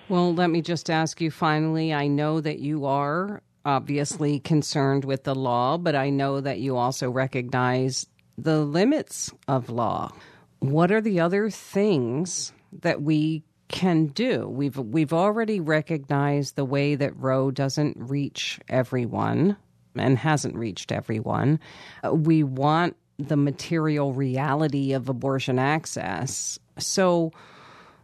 Well, 0.08 0.34
let 0.34 0.50
me 0.50 0.62
just 0.62 0.90
ask 0.90 1.20
you 1.20 1.30
finally 1.30 1.94
I 1.94 2.08
know 2.08 2.40
that 2.40 2.60
you 2.60 2.86
are 2.86 3.42
obviously 3.66 4.40
concerned 4.40 5.04
with 5.04 5.26
the 5.26 5.36
law, 5.36 5.78
but 5.78 5.94
I 5.94 6.10
know 6.10 6.40
that 6.40 6.60
you 6.60 6.78
also 6.78 7.12
recognize 7.12 8.08
the 8.38 8.60
limits 8.60 9.30
of 9.48 9.70
law. 9.70 10.14
What 10.60 10.90
are 10.90 11.02
the 11.02 11.20
other 11.20 11.50
things 11.50 12.54
that 12.72 13.02
we 13.02 13.44
can 13.70 14.08
do? 14.08 14.48
We've 14.48 14.78
we've 14.78 15.14
already 15.14 15.60
recognized 15.60 16.56
the 16.56 16.66
way 16.66 16.96
that 16.96 17.16
Roe 17.16 17.52
doesn't 17.52 17.96
reach 17.98 18.60
everyone 18.68 19.56
and 19.96 20.18
hasn't 20.18 20.56
reached 20.56 20.92
everyone. 20.92 21.60
Uh, 22.04 22.14
we 22.14 22.44
want 22.44 22.98
the 23.18 23.38
material 23.38 24.14
reality 24.14 24.94
of 24.94 25.08
abortion 25.08 25.60
access. 25.60 26.58
So, 26.78 27.32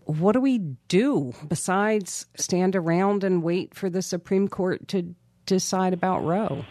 what 0.04 0.34
do 0.34 0.42
we 0.42 0.60
do 0.88 1.34
besides 1.48 2.28
stand 2.36 2.76
around 2.76 3.24
and 3.24 3.42
wait 3.42 3.74
for 3.74 3.90
the 3.90 4.02
Supreme 4.02 4.48
Court 4.48 4.88
to 4.90 5.16
decide 5.46 5.94
about 5.94 6.24
Roe? 6.24 6.64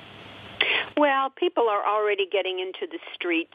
Well, 0.96 1.30
people 1.30 1.68
are 1.68 1.84
already 1.84 2.26
getting 2.30 2.60
into 2.60 2.86
the 2.90 3.00
streets 3.14 3.54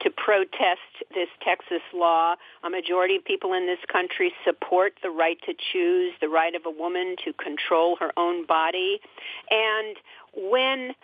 to 0.00 0.10
protest 0.10 0.80
this 1.14 1.28
Texas 1.40 1.82
law. 1.94 2.34
A 2.64 2.70
majority 2.70 3.16
of 3.16 3.24
people 3.24 3.52
in 3.52 3.66
this 3.66 3.78
country 3.90 4.32
support 4.44 4.94
the 5.02 5.10
right 5.10 5.38
to 5.46 5.54
choose, 5.72 6.12
the 6.20 6.28
right 6.28 6.54
of 6.54 6.66
a 6.66 6.70
woman 6.70 7.14
to 7.24 7.32
control 7.34 7.96
her 8.00 8.10
own 8.16 8.44
body. 8.44 9.00
And 9.50 9.96
when 10.34 10.94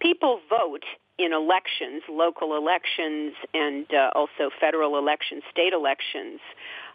people 0.00 0.40
vote 0.50 0.84
in 1.18 1.32
elections, 1.32 2.02
local 2.08 2.56
elections, 2.56 3.34
and 3.52 3.86
uh, 3.92 4.10
also 4.14 4.50
federal 4.60 4.98
elections, 4.98 5.42
state 5.50 5.72
elections, 5.72 6.40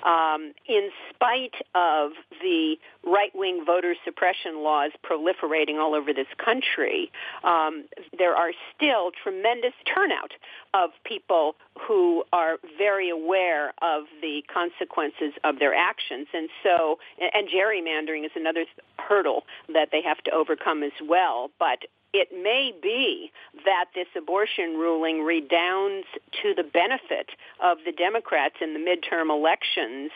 um, 0.05 0.53
in 0.67 0.89
spite 1.09 1.55
of 1.75 2.11
the 2.41 2.75
right-wing 3.05 3.63
voter 3.65 3.95
suppression 4.05 4.63
laws 4.63 4.91
proliferating 5.03 5.79
all 5.79 5.93
over 5.93 6.13
this 6.13 6.27
country, 6.43 7.11
um, 7.43 7.85
there 8.17 8.35
are 8.35 8.51
still 8.75 9.11
tremendous 9.23 9.73
turnout 9.93 10.31
of 10.73 10.91
people 11.03 11.55
who 11.87 12.23
are 12.31 12.57
very 12.77 13.09
aware 13.09 13.73
of 13.81 14.03
the 14.21 14.41
consequences 14.53 15.33
of 15.43 15.59
their 15.59 15.73
actions. 15.73 16.27
And 16.33 16.49
so, 16.63 16.99
and 17.19 17.47
gerrymandering 17.47 18.25
is 18.25 18.31
another 18.35 18.65
hurdle 18.97 19.43
that 19.73 19.89
they 19.91 20.01
have 20.01 20.17
to 20.25 20.31
overcome 20.31 20.83
as 20.83 20.91
well. 21.07 21.51
But 21.59 21.79
it 22.13 22.29
may 22.31 22.71
be 22.81 23.31
that 23.65 23.85
this 23.93 24.07
abortion 24.17 24.77
ruling 24.77 25.23
redounds 25.23 26.07
to 26.41 26.53
the 26.55 26.63
benefit 26.63 27.29
of 27.63 27.77
the 27.85 27.91
Democrats 27.91 28.55
in 28.61 28.73
the 28.73 28.79
midterm 28.79 29.29
elections. 29.29 30.11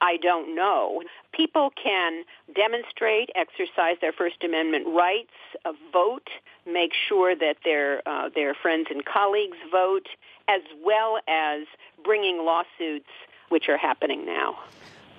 I 0.00 0.18
don't 0.18 0.54
know. 0.54 1.02
People 1.32 1.70
can 1.82 2.24
demonstrate, 2.54 3.30
exercise 3.34 3.96
their 4.00 4.12
First 4.12 4.44
Amendment 4.44 4.86
rights, 4.88 5.32
uh, 5.64 5.72
vote, 5.92 6.28
make 6.66 6.92
sure 7.08 7.34
that 7.34 7.56
their 7.64 8.06
uh, 8.06 8.28
their 8.34 8.54
friends 8.54 8.88
and 8.90 9.04
colleagues 9.04 9.56
vote, 9.70 10.06
as 10.48 10.62
well 10.84 11.18
as 11.28 11.66
bringing 12.04 12.44
lawsuits, 12.44 13.08
which 13.48 13.68
are 13.68 13.78
happening 13.78 14.26
now. 14.26 14.58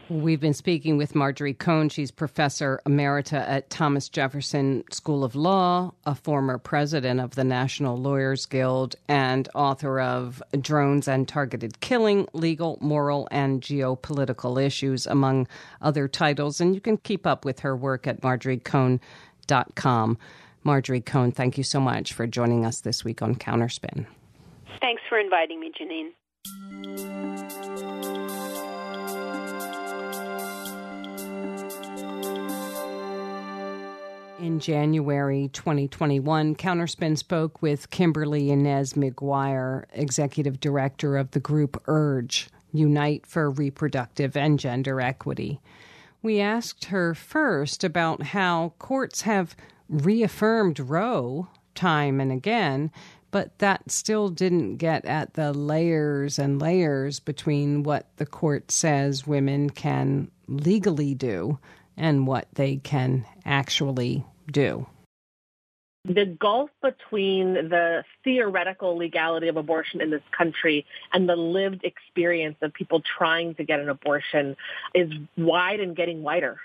We've 0.10 0.40
been 0.40 0.56
speaking 0.56 0.98
with 0.98 1.14
Marjorie 1.14 1.54
Cohn. 1.54 1.88
She's 1.88 2.10
professor 2.10 2.82
emerita 2.88 3.48
at 3.48 3.70
Thomas 3.70 4.10
Jefferson 4.10 4.84
School 4.90 5.24
of 5.24 5.36
Law, 5.36 5.94
a 6.04 6.16
former 6.16 6.58
president 6.58 7.20
of 7.20 7.36
the 7.36 7.44
National 7.44 7.96
Lawyers 7.96 8.48
Guild, 8.48 8.96
and 9.08 9.48
author 9.54 10.00
of 10.00 10.42
Drones 10.60 11.08
and 11.08 11.28
Targeted 11.28 11.80
Killing 11.82 12.28
Legal, 12.34 12.80
Moral, 12.82 13.28
and 13.30 13.62
Geopolitical 13.62 14.60
Issues, 14.60 15.06
among 15.06 15.48
other 15.80 16.08
titles. 16.08 16.60
And 16.60 16.74
you 16.74 16.82
can 16.82 16.98
keep 16.98 17.28
up 17.28 17.46
with 17.46 17.60
her 17.60 17.76
work 17.76 18.08
at 18.08 18.22
marjoriecohn.com. 18.22 20.18
Marjorie 20.64 21.02
Cohn, 21.02 21.32
thank 21.32 21.56
you 21.56 21.64
so 21.64 21.80
much 21.80 22.14
for 22.14 22.26
joining 22.26 22.66
us 22.66 22.82
this 22.82 23.04
week 23.04 23.22
on 23.22 23.36
Counterspin. 23.36 24.08
Thanks 24.82 25.04
for 25.08 25.20
inviting 25.20 25.60
me, 25.60 25.72
Janine. 25.80 26.14
In 34.40 34.62
January 34.62 35.50
2021, 35.52 36.56
Counterspin 36.56 37.18
spoke 37.18 37.62
with 37.62 37.90
Kimberly 37.90 38.52
Inez 38.52 38.94
McGuire, 38.94 39.84
executive 39.92 40.62
director 40.62 41.18
of 41.18 41.32
the 41.32 41.42
group 41.42 41.76
URGE, 41.88 42.48
Unite 42.72 43.26
for 43.26 43.52
Reproductive 43.52 44.38
and 44.38 44.58
Gender 44.58 45.02
Equity. 45.02 45.60
We 46.22 46.40
asked 46.40 46.86
her 46.86 47.14
first 47.14 47.84
about 47.84 48.24
how 48.24 48.76
courts 48.80 49.24
have 49.24 49.58
reaffirmed 49.90 50.80
Roe 50.80 51.50
time 51.76 52.22
and 52.22 52.32
again, 52.32 52.92
but 53.32 53.60
that 53.60 53.92
still 53.92 54.30
didn't 54.30 54.78
get 54.78 55.04
at 55.04 55.34
the 55.34 55.52
layers 55.52 56.40
and 56.40 56.62
layers 56.62 57.20
between 57.20 57.84
what 57.84 58.08
the 58.16 58.26
court 58.26 58.72
says 58.72 59.28
women 59.28 59.70
can 59.70 60.32
legally 60.48 61.14
do 61.14 61.60
and 62.00 62.26
what 62.26 62.48
they 62.54 62.78
can 62.78 63.26
actually 63.46 64.26
do. 64.52 64.88
The 66.06 66.26
gulf 66.26 66.70
between 66.82 67.54
the 67.54 68.04
theoretical 68.24 68.98
legality 68.98 69.50
of 69.50 69.58
abortion 69.58 70.02
in 70.02 70.10
this 70.10 70.24
country 70.36 70.86
and 71.14 71.28
the 71.28 71.36
lived 71.36 71.84
experience 71.84 72.56
of 72.62 72.74
people 72.74 73.02
trying 73.18 73.54
to 73.56 73.64
get 73.66 73.82
an 73.82 73.90
abortion 73.90 74.56
is 74.96 75.12
wide 75.38 75.82
and 75.82 75.96
getting 75.96 76.24
wider. 76.24 76.60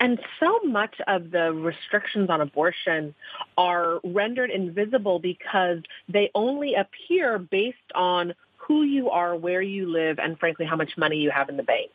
And 0.00 0.20
so 0.38 0.60
much 0.60 0.94
of 1.08 1.32
the 1.32 1.52
restrictions 1.52 2.30
on 2.30 2.40
abortion 2.40 3.16
are 3.56 4.00
rendered 4.04 4.50
invisible 4.50 5.18
because 5.18 5.78
they 6.08 6.30
only 6.36 6.74
appear 6.74 7.38
based 7.38 7.76
on 7.96 8.34
who 8.68 8.82
you 8.82 9.08
are, 9.08 9.34
where 9.34 9.62
you 9.62 9.90
live, 9.90 10.18
and 10.18 10.38
frankly, 10.38 10.66
how 10.66 10.76
much 10.76 10.92
money 10.98 11.16
you 11.16 11.30
have 11.30 11.48
in 11.48 11.56
the 11.56 11.62
bank. 11.62 11.90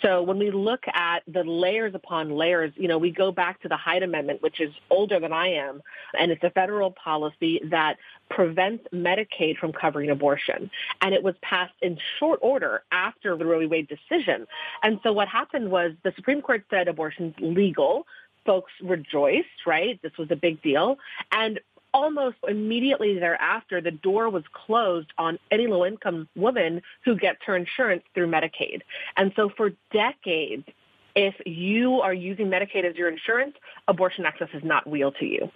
So 0.00 0.22
when 0.22 0.38
we 0.38 0.52
look 0.52 0.84
at 0.94 1.24
the 1.26 1.42
layers 1.42 1.92
upon 1.92 2.30
layers, 2.30 2.72
you 2.76 2.86
know, 2.86 2.98
we 2.98 3.10
go 3.10 3.32
back 3.32 3.60
to 3.62 3.68
the 3.68 3.76
Hyde 3.76 4.04
Amendment, 4.04 4.40
which 4.40 4.60
is 4.60 4.72
older 4.90 5.18
than 5.18 5.32
I 5.32 5.48
am, 5.48 5.82
and 6.16 6.30
it's 6.30 6.44
a 6.44 6.50
federal 6.50 6.92
policy 6.92 7.60
that 7.64 7.96
prevents 8.30 8.86
Medicaid 8.94 9.58
from 9.58 9.72
covering 9.72 10.08
abortion. 10.08 10.70
And 11.00 11.12
it 11.14 11.24
was 11.24 11.34
passed 11.42 11.74
in 11.82 11.98
short 12.20 12.38
order 12.42 12.84
after 12.92 13.36
the 13.36 13.44
Roe 13.44 13.58
v. 13.58 13.66
Wade 13.66 13.88
decision. 13.88 14.46
And 14.84 15.00
so 15.02 15.12
what 15.12 15.26
happened 15.26 15.72
was 15.72 15.92
the 16.04 16.12
Supreme 16.14 16.42
Court 16.42 16.64
said 16.70 16.86
abortion's 16.86 17.34
legal. 17.40 18.06
Folks 18.46 18.72
rejoiced, 18.82 19.66
right? 19.66 20.00
This 20.02 20.12
was 20.16 20.30
a 20.30 20.36
big 20.36 20.62
deal. 20.62 20.98
And 21.32 21.58
almost 21.94 22.36
immediately 22.46 23.18
thereafter, 23.18 23.80
the 23.80 23.92
door 23.92 24.28
was 24.28 24.42
closed 24.52 25.08
on 25.16 25.38
any 25.50 25.66
low 25.66 25.86
income 25.86 26.28
woman 26.36 26.82
who 27.04 27.16
gets 27.16 27.38
her 27.46 27.56
insurance 27.56 28.02
through 28.12 28.26
Medicaid. 28.26 28.80
And 29.16 29.32
so 29.36 29.50
for 29.56 29.70
decades, 29.92 30.66
if 31.14 31.34
you 31.46 32.00
are 32.00 32.12
using 32.12 32.48
Medicaid 32.48 32.84
as 32.84 32.96
your 32.96 33.08
insurance, 33.08 33.54
abortion 33.86 34.26
access 34.26 34.48
is 34.52 34.64
not 34.64 34.90
real 34.90 35.12
to 35.12 35.24
you. 35.24 35.48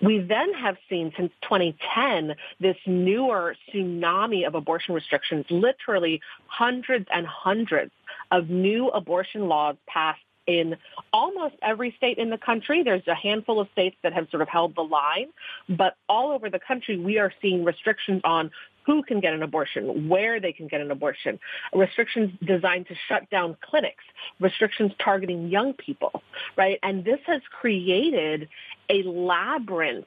We 0.00 0.18
then 0.18 0.52
have 0.54 0.76
seen 0.88 1.12
since 1.16 1.32
2010 1.42 2.36
this 2.60 2.76
newer 2.86 3.56
tsunami 3.72 4.46
of 4.46 4.54
abortion 4.54 4.94
restrictions, 4.94 5.46
literally 5.50 6.20
hundreds 6.46 7.06
and 7.12 7.26
hundreds 7.26 7.92
of 8.30 8.48
new 8.48 8.88
abortion 8.88 9.48
laws 9.48 9.76
passed 9.88 10.20
in 10.46 10.76
almost 11.12 11.54
every 11.62 11.94
state 11.96 12.18
in 12.18 12.30
the 12.30 12.38
country. 12.38 12.82
There's 12.82 13.06
a 13.06 13.14
handful 13.14 13.60
of 13.60 13.68
states 13.72 13.96
that 14.02 14.12
have 14.12 14.28
sort 14.30 14.42
of 14.42 14.48
held 14.48 14.74
the 14.74 14.82
line, 14.82 15.28
but 15.68 15.96
all 16.08 16.32
over 16.32 16.50
the 16.50 16.58
country, 16.58 16.98
we 16.98 17.18
are 17.18 17.32
seeing 17.40 17.64
restrictions 17.64 18.20
on 18.24 18.50
who 18.84 19.02
can 19.02 19.20
get 19.20 19.32
an 19.32 19.42
abortion, 19.42 20.08
where 20.08 20.40
they 20.40 20.52
can 20.52 20.68
get 20.68 20.80
an 20.80 20.90
abortion, 20.90 21.38
restrictions 21.72 22.30
designed 22.44 22.86
to 22.86 22.94
shut 23.08 23.28
down 23.30 23.56
clinics, 23.62 24.04
restrictions 24.40 24.92
targeting 25.02 25.48
young 25.48 25.72
people, 25.72 26.22
right? 26.56 26.78
And 26.82 27.04
this 27.04 27.20
has 27.26 27.40
created 27.50 28.48
a 28.90 29.02
labyrinth 29.04 30.04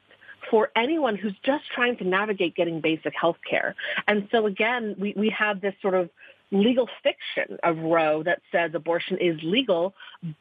for 0.51 0.69
anyone 0.75 1.15
who's 1.15 1.35
just 1.43 1.63
trying 1.73 1.97
to 1.97 2.03
navigate 2.03 2.55
getting 2.55 2.79
basic 2.79 3.13
health 3.19 3.37
care. 3.49 3.75
And 4.07 4.27
so 4.31 4.45
again, 4.45 4.95
we, 4.97 5.13
we 5.17 5.29
have 5.29 5.59
this 5.59 5.73
sort 5.81 5.95
of 5.95 6.09
legal 6.51 6.89
fiction 7.03 7.57
of 7.63 7.77
Roe 7.77 8.23
that 8.23 8.41
says 8.51 8.71
abortion 8.73 9.17
is 9.17 9.39
legal, 9.43 9.93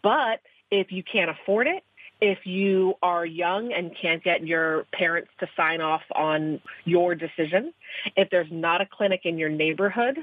but 0.03 0.41
if 0.71 0.93
you 0.93 1.03
can't 1.03 1.31
afford 1.31 1.67
it, 1.67 1.85
if 2.21 2.47
you 2.47 2.95
are 3.03 3.27
young 3.27 3.73
and 3.73 3.95
can't 4.01 4.23
get 4.25 4.47
your 4.47 4.85
parents 4.93 5.31
to 5.41 5.49
sign 5.57 5.81
off 5.81 6.03
on 6.15 6.61
your 6.85 7.15
decision, 7.15 7.75
if 8.17 8.31
there's 8.31 8.51
not 8.51 8.81
a 8.81 8.87
clinic 8.87 9.23
in 9.25 9.37
your 9.37 9.51
neighborhood, 9.51 10.19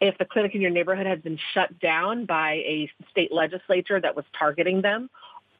if 0.00 0.16
the 0.18 0.24
clinic 0.24 0.54
in 0.54 0.62
your 0.62 0.70
neighborhood 0.70 1.06
has 1.06 1.20
been 1.20 1.38
shut 1.52 1.78
down 1.80 2.24
by 2.24 2.52
a 2.52 2.90
state 3.10 3.32
legislature 3.32 4.00
that 4.00 4.16
was 4.16 4.24
targeting 4.38 4.80
them, 4.80 5.10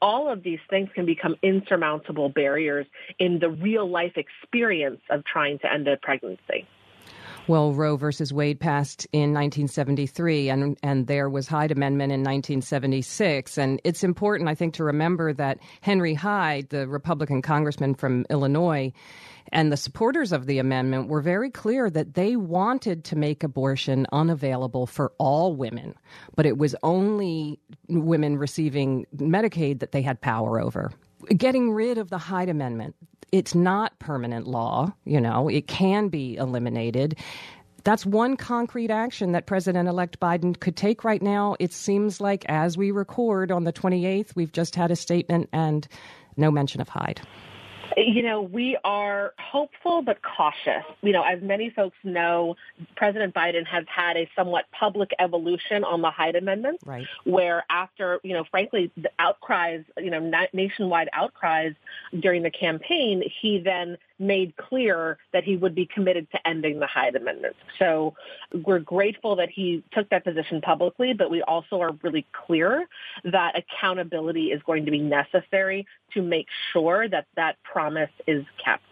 all 0.01 0.29
of 0.29 0.43
these 0.43 0.59
things 0.69 0.89
can 0.93 1.05
become 1.05 1.35
insurmountable 1.41 2.29
barriers 2.29 2.85
in 3.19 3.39
the 3.39 3.49
real 3.49 3.89
life 3.89 4.17
experience 4.17 5.01
of 5.09 5.23
trying 5.23 5.59
to 5.59 5.71
end 5.71 5.87
a 5.87 5.97
pregnancy. 5.97 6.67
Well, 7.47 7.73
Roe 7.73 7.95
versus 7.95 8.33
Wade 8.33 8.59
passed 8.59 9.05
in 9.11 9.31
1973, 9.33 10.49
and 10.49 10.77
and 10.81 11.05
there 11.05 11.29
was 11.29 11.47
Hyde 11.47 11.71
Amendment 11.71 12.11
in 12.11 12.21
1976. 12.21 13.59
And 13.59 13.79
it's 13.83 14.03
important, 14.03 14.49
I 14.49 14.55
think, 14.55 14.73
to 14.75 14.83
remember 14.83 15.31
that 15.33 15.59
Henry 15.81 16.15
Hyde, 16.15 16.69
the 16.69 16.87
Republican 16.87 17.43
congressman 17.43 17.93
from 17.93 18.25
Illinois, 18.31 18.91
and 19.51 19.71
the 19.71 19.77
supporters 19.77 20.31
of 20.31 20.47
the 20.47 20.57
amendment 20.57 21.07
were 21.07 21.21
very 21.21 21.51
clear 21.51 21.87
that 21.91 22.15
they 22.15 22.35
wanted 22.35 23.03
to 23.05 23.15
make 23.15 23.43
abortion 23.43 24.07
unavailable 24.11 24.87
for 24.87 25.11
all 25.19 25.55
women, 25.55 25.93
but 26.35 26.47
it 26.47 26.57
was 26.57 26.75
only 26.81 27.59
women 27.89 28.37
receiving 28.37 29.05
Medicaid 29.17 29.81
that 29.81 29.91
they 29.91 30.01
had 30.01 30.19
power 30.19 30.59
over 30.59 30.91
getting 31.37 31.71
rid 31.71 31.97
of 31.97 32.09
the 32.09 32.17
Hyde 32.17 32.49
Amendment. 32.49 32.95
It's 33.31 33.55
not 33.55 33.97
permanent 33.99 34.47
law, 34.47 34.93
you 35.05 35.19
know, 35.19 35.49
it 35.49 35.67
can 35.67 36.09
be 36.09 36.35
eliminated. 36.35 37.17
That's 37.83 38.05
one 38.05 38.35
concrete 38.35 38.89
action 38.89 39.33
that 39.33 39.45
President 39.45 39.87
elect 39.87 40.19
Biden 40.19 40.59
could 40.59 40.75
take 40.75 41.03
right 41.03 41.21
now. 41.21 41.55
It 41.59 41.71
seems 41.71 42.19
like 42.19 42.43
as 42.47 42.77
we 42.77 42.89
record 42.91 43.51
on 43.51 43.63
the 43.63 43.73
28th, 43.73 44.35
we've 44.35 44.51
just 44.51 44.75
had 44.75 44.89
a 44.89 44.95
statement 44.95 45.49
and 45.53 45.87
no 46.35 46.49
mention 46.49 46.81
of 46.81 46.89
Hyde. 46.89 47.21
You 47.97 48.23
know, 48.23 48.41
we 48.41 48.77
are 48.83 49.33
hopeful 49.39 50.01
but 50.01 50.19
cautious. 50.21 50.83
You 51.01 51.13
know, 51.13 51.23
as 51.23 51.41
many 51.41 51.69
folks 51.69 51.97
know, 52.03 52.55
President 52.95 53.33
Biden 53.33 53.65
has 53.65 53.85
had 53.87 54.17
a 54.17 54.29
somewhat 54.35 54.65
public 54.71 55.11
evolution 55.19 55.83
on 55.83 56.01
the 56.01 56.11
Hyde 56.11 56.35
Amendment, 56.35 56.81
right. 56.85 57.07
where 57.23 57.63
after, 57.69 58.19
you 58.23 58.33
know, 58.33 58.43
frankly, 58.49 58.91
the 58.97 59.11
outcries, 59.19 59.83
you 59.97 60.09
know, 60.09 60.31
nationwide 60.53 61.09
outcries 61.13 61.73
during 62.19 62.43
the 62.43 62.51
campaign, 62.51 63.23
he 63.41 63.59
then 63.59 63.97
made 64.19 64.55
clear 64.57 65.17
that 65.33 65.43
he 65.43 65.57
would 65.57 65.75
be 65.75 65.85
committed 65.85 66.29
to 66.31 66.47
ending 66.47 66.79
the 66.79 66.87
Hyde 66.87 67.15
Amendment. 67.15 67.55
So 67.79 68.13
we're 68.65 68.79
grateful 68.79 69.35
that 69.37 69.49
he 69.49 69.83
took 69.91 70.09
that 70.09 70.23
position 70.23 70.61
publicly, 70.61 71.13
but 71.13 71.29
we 71.29 71.41
also 71.41 71.81
are 71.81 71.91
really 72.01 72.25
clear 72.31 72.87
that 73.25 73.53
accountability 73.57 74.51
is 74.51 74.61
going 74.63 74.85
to 74.85 74.91
be 74.91 74.99
necessary 74.99 75.85
to 76.13 76.21
make 76.21 76.47
sure 76.71 77.07
that 77.09 77.25
that 77.35 77.61
promise 77.63 78.11
is 78.27 78.45
kept. 78.63 78.83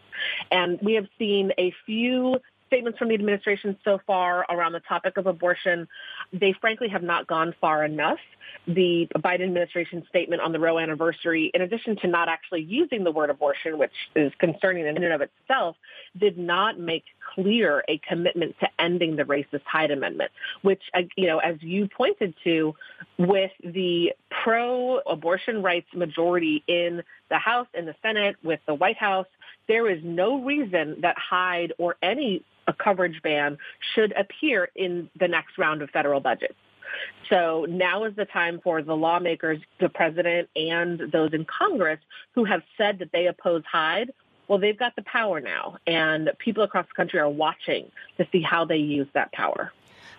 And 0.51 0.79
we 0.81 0.93
have 0.93 1.07
seen 1.17 1.51
a 1.57 1.73
few 1.86 2.39
statements 2.67 2.97
from 2.97 3.09
the 3.09 3.13
administration 3.13 3.77
so 3.83 3.99
far 4.07 4.45
around 4.49 4.71
the 4.71 4.79
topic 4.79 5.17
of 5.17 5.27
abortion. 5.27 5.88
They 6.34 6.54
frankly 6.60 6.89
have 6.89 7.04
not 7.04 7.28
gone 7.28 7.54
far 7.62 7.86
enough. 7.86 8.19
The 8.65 9.08
Biden 9.17 9.43
administration 9.43 10.04
statement 10.10 10.41
on 10.41 10.52
the 10.52 10.60
Roe 10.60 10.80
anniversary, 10.80 11.52
in 11.54 11.62
addition 11.62 11.96
to 11.98 12.08
not 12.08 12.28
actually 12.28 12.62
using 12.62 13.04
the 13.04 13.12
word 13.12 13.30
abortion, 13.30 13.78
which 13.78 13.91
is 14.15 14.32
concerning 14.39 14.88
in 14.88 15.04
and 15.04 15.13
of 15.13 15.22
itself, 15.22 15.76
did 16.17 16.38
not 16.38 16.80
make 16.80 17.04
clear 17.36 17.84
a 17.88 18.00
commitment 18.00 18.56
to 18.62 18.67
ending 18.80 19.15
the 19.15 19.24
racist 19.24 19.63
Hyde 19.65 19.91
Amendment, 19.91 20.32
which, 20.62 20.82
uh, 20.93 21.02
you 21.15 21.28
know, 21.28 21.39
as 21.39 21.58
you 21.62 21.88
pointed 21.88 22.34
to, 22.43 22.74
with 23.17 23.52
the 23.63 24.13
pro-abortion 24.43 25.62
rights 25.62 25.88
majority 25.93 26.63
in 26.67 27.04
the 27.30 27.38
House, 27.38 27.67
in 27.74 27.86
the 27.86 27.96
Senate, 28.02 28.36
with 28.43 28.60
the 28.65 28.74
White 28.74 28.98
House, 28.98 29.28
there 29.67 29.89
is 29.89 30.00
no 30.04 30.43
reason 30.43 31.02
that 31.02 31.15
Hyde 31.17 31.74
or 31.78 31.96
any 32.02 32.43
a 32.67 32.74
coverage 32.74 33.22
ban 33.22 33.58
should 33.93 34.13
appear 34.13 34.69
in 34.76 35.10
the 35.19 35.28
next 35.28 35.58
round 35.58 35.82
of 35.82 35.89
federal 35.89 36.19
budgets. 36.23 36.55
So 37.29 37.65
now 37.69 38.03
is 38.03 38.15
the 38.15 38.25
time 38.25 38.59
for 38.63 38.81
the 38.81 38.95
lawmakers, 38.95 39.59
the 39.79 39.89
president, 39.89 40.49
and 40.55 40.99
those 41.12 41.33
in 41.33 41.45
Congress 41.45 41.99
who 42.33 42.43
have 42.45 42.62
said 42.77 42.99
that 42.99 43.12
they 43.12 43.27
oppose 43.27 43.63
Hyde. 43.69 44.12
Well, 44.47 44.59
they've 44.59 44.77
got 44.77 44.95
the 44.95 45.03
power 45.03 45.39
now, 45.39 45.77
and 45.88 46.31
people 46.38 46.63
across 46.63 46.86
the 46.88 46.93
country 46.93 47.19
are 47.19 47.29
watching 47.29 47.89
to 48.17 48.27
see 48.31 48.41
how 48.41 48.65
they 48.65 48.77
use 48.77 49.07
that 49.13 49.31
power. 49.31 49.71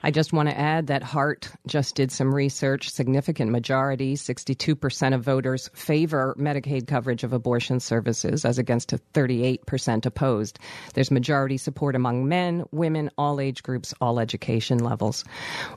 I 0.02 0.10
just 0.10 0.32
want 0.32 0.48
to 0.48 0.58
add 0.58 0.88
that 0.88 1.02
Hart 1.02 1.50
just 1.66 1.94
did 1.94 2.12
some 2.12 2.34
research. 2.34 2.90
Significant 2.90 3.50
majority, 3.50 4.16
62% 4.16 5.14
of 5.14 5.22
voters 5.22 5.70
favor 5.74 6.34
Medicaid 6.38 6.86
coverage 6.86 7.24
of 7.24 7.32
abortion 7.32 7.80
services, 7.80 8.44
as 8.44 8.58
against 8.58 8.92
a 8.92 8.98
38% 9.14 10.06
opposed. 10.06 10.58
There's 10.94 11.10
majority 11.10 11.56
support 11.56 11.94
among 11.94 12.28
men, 12.28 12.64
women, 12.70 13.10
all 13.16 13.40
age 13.40 13.62
groups, 13.62 13.94
all 14.00 14.18
education 14.18 14.78
levels. 14.78 15.24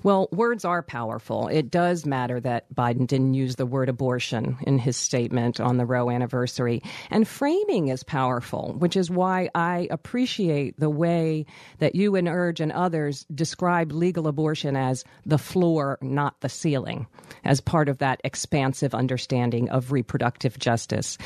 Well, 0.03 0.27
words 0.31 0.65
are 0.65 0.83
powerful. 0.83 1.47
It 1.47 1.71
does 1.71 2.05
matter 2.05 2.39
that 2.39 2.73
Biden 2.73 3.07
didn't 3.07 3.33
use 3.33 3.55
the 3.55 3.65
word 3.65 3.89
abortion 3.89 4.57
in 4.65 4.79
his 4.79 4.97
statement 4.97 5.59
on 5.59 5.77
the 5.77 5.85
Roe 5.85 6.09
anniversary. 6.09 6.81
And 7.09 7.27
framing 7.27 7.89
is 7.89 8.03
powerful, 8.03 8.73
which 8.77 8.95
is 8.95 9.09
why 9.09 9.49
I 9.53 9.87
appreciate 9.91 10.79
the 10.79 10.89
way 10.89 11.45
that 11.79 11.95
you 11.95 12.15
and 12.15 12.27
URGE 12.27 12.59
and 12.59 12.71
others 12.71 13.25
describe 13.33 13.91
legal 13.91 14.16
legal 14.17 14.27
abortion 14.27 14.75
as 14.75 15.03
the 15.27 15.37
floor, 15.37 15.99
not 16.01 16.41
the 16.41 16.49
ceiling, 16.49 17.05
as 17.43 17.61
part 17.61 17.87
of 17.87 17.99
that 17.99 18.19
expansive 18.23 18.95
understanding 18.95 19.69
of 19.69 19.91
reproductive 19.91 20.57
justice. 20.57 21.19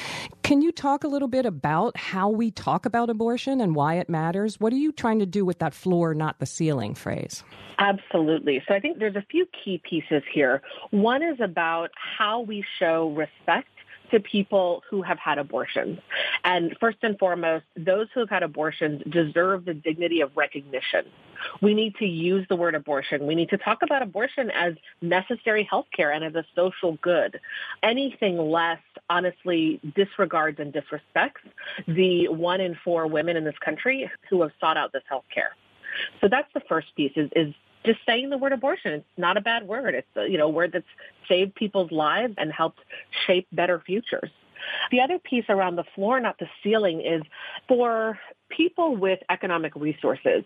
Can 0.43 0.61
you 0.61 0.73
talk 0.73 1.05
a 1.05 1.07
little 1.07 1.29
bit 1.29 1.45
about 1.45 1.95
how 1.95 2.29
we 2.29 2.51
talk 2.51 2.85
about 2.85 3.09
abortion 3.09 3.61
and 3.61 3.75
why 3.75 3.95
it 3.95 4.09
matters? 4.09 4.59
What 4.59 4.73
are 4.73 4.77
you 4.77 4.91
trying 4.91 5.19
to 5.19 5.25
do 5.25 5.45
with 5.45 5.59
that 5.59 5.73
floor, 5.73 6.13
not 6.13 6.39
the 6.39 6.45
ceiling 6.45 6.93
phrase? 6.93 7.45
Absolutely. 7.79 8.61
So 8.67 8.75
I 8.75 8.81
think 8.81 8.99
there's 8.99 9.15
a 9.15 9.25
few 9.31 9.45
key 9.63 9.81
pieces 9.89 10.23
here. 10.33 10.61
One 10.89 11.23
is 11.23 11.39
about 11.41 11.91
how 11.95 12.41
we 12.41 12.65
show 12.77 13.15
respect 13.15 13.69
to 14.11 14.19
people 14.19 14.83
who 14.89 15.01
have 15.01 15.17
had 15.17 15.37
abortions. 15.37 15.99
And 16.43 16.75
first 16.79 16.97
and 17.01 17.17
foremost, 17.17 17.65
those 17.75 18.07
who 18.13 18.19
have 18.21 18.29
had 18.29 18.43
abortions 18.43 19.01
deserve 19.09 19.65
the 19.65 19.73
dignity 19.73 20.21
of 20.21 20.31
recognition. 20.35 21.05
We 21.61 21.73
need 21.73 21.95
to 21.95 22.05
use 22.05 22.45
the 22.49 22.55
word 22.55 22.75
abortion. 22.75 23.25
We 23.25 23.35
need 23.35 23.49
to 23.49 23.57
talk 23.57 23.79
about 23.81 24.01
abortion 24.01 24.51
as 24.51 24.73
necessary 25.01 25.67
health 25.69 25.87
care 25.95 26.11
and 26.11 26.23
as 26.23 26.35
a 26.35 26.45
social 26.55 26.97
good. 27.01 27.39
Anything 27.81 28.37
less, 28.37 28.79
honestly, 29.09 29.79
disregards 29.95 30.59
and 30.59 30.73
disrespects 30.73 31.41
the 31.87 32.27
one 32.27 32.61
in 32.61 32.77
four 32.83 33.07
women 33.07 33.37
in 33.37 33.43
this 33.43 33.57
country 33.63 34.09
who 34.29 34.41
have 34.41 34.51
sought 34.59 34.77
out 34.77 34.93
this 34.93 35.03
health 35.09 35.25
care. 35.33 35.55
So 36.21 36.27
that's 36.29 36.47
the 36.53 36.61
first 36.69 36.87
piece 36.95 37.11
is, 37.15 37.29
is 37.35 37.53
just 37.85 37.99
saying 38.05 38.29
the 38.29 38.37
word 38.37 38.53
abortion. 38.53 38.93
It's 38.93 39.05
not 39.17 39.37
a 39.37 39.41
bad 39.41 39.67
word. 39.67 39.95
It's 39.95 40.07
a, 40.15 40.27
you 40.27 40.37
know, 40.37 40.45
a 40.45 40.49
word 40.49 40.71
that's 40.73 40.85
saved 41.27 41.55
people's 41.55 41.91
lives 41.91 42.35
and 42.37 42.51
helped 42.51 42.79
shape 43.25 43.47
better 43.51 43.81
futures. 43.85 44.29
The 44.91 45.01
other 45.01 45.17
piece 45.17 45.45
around 45.49 45.75
the 45.75 45.85
floor, 45.95 46.19
not 46.19 46.37
the 46.37 46.47
ceiling, 46.63 47.01
is 47.01 47.23
for 47.67 48.19
people 48.49 48.95
with 48.95 49.19
economic 49.29 49.75
resources, 49.75 50.43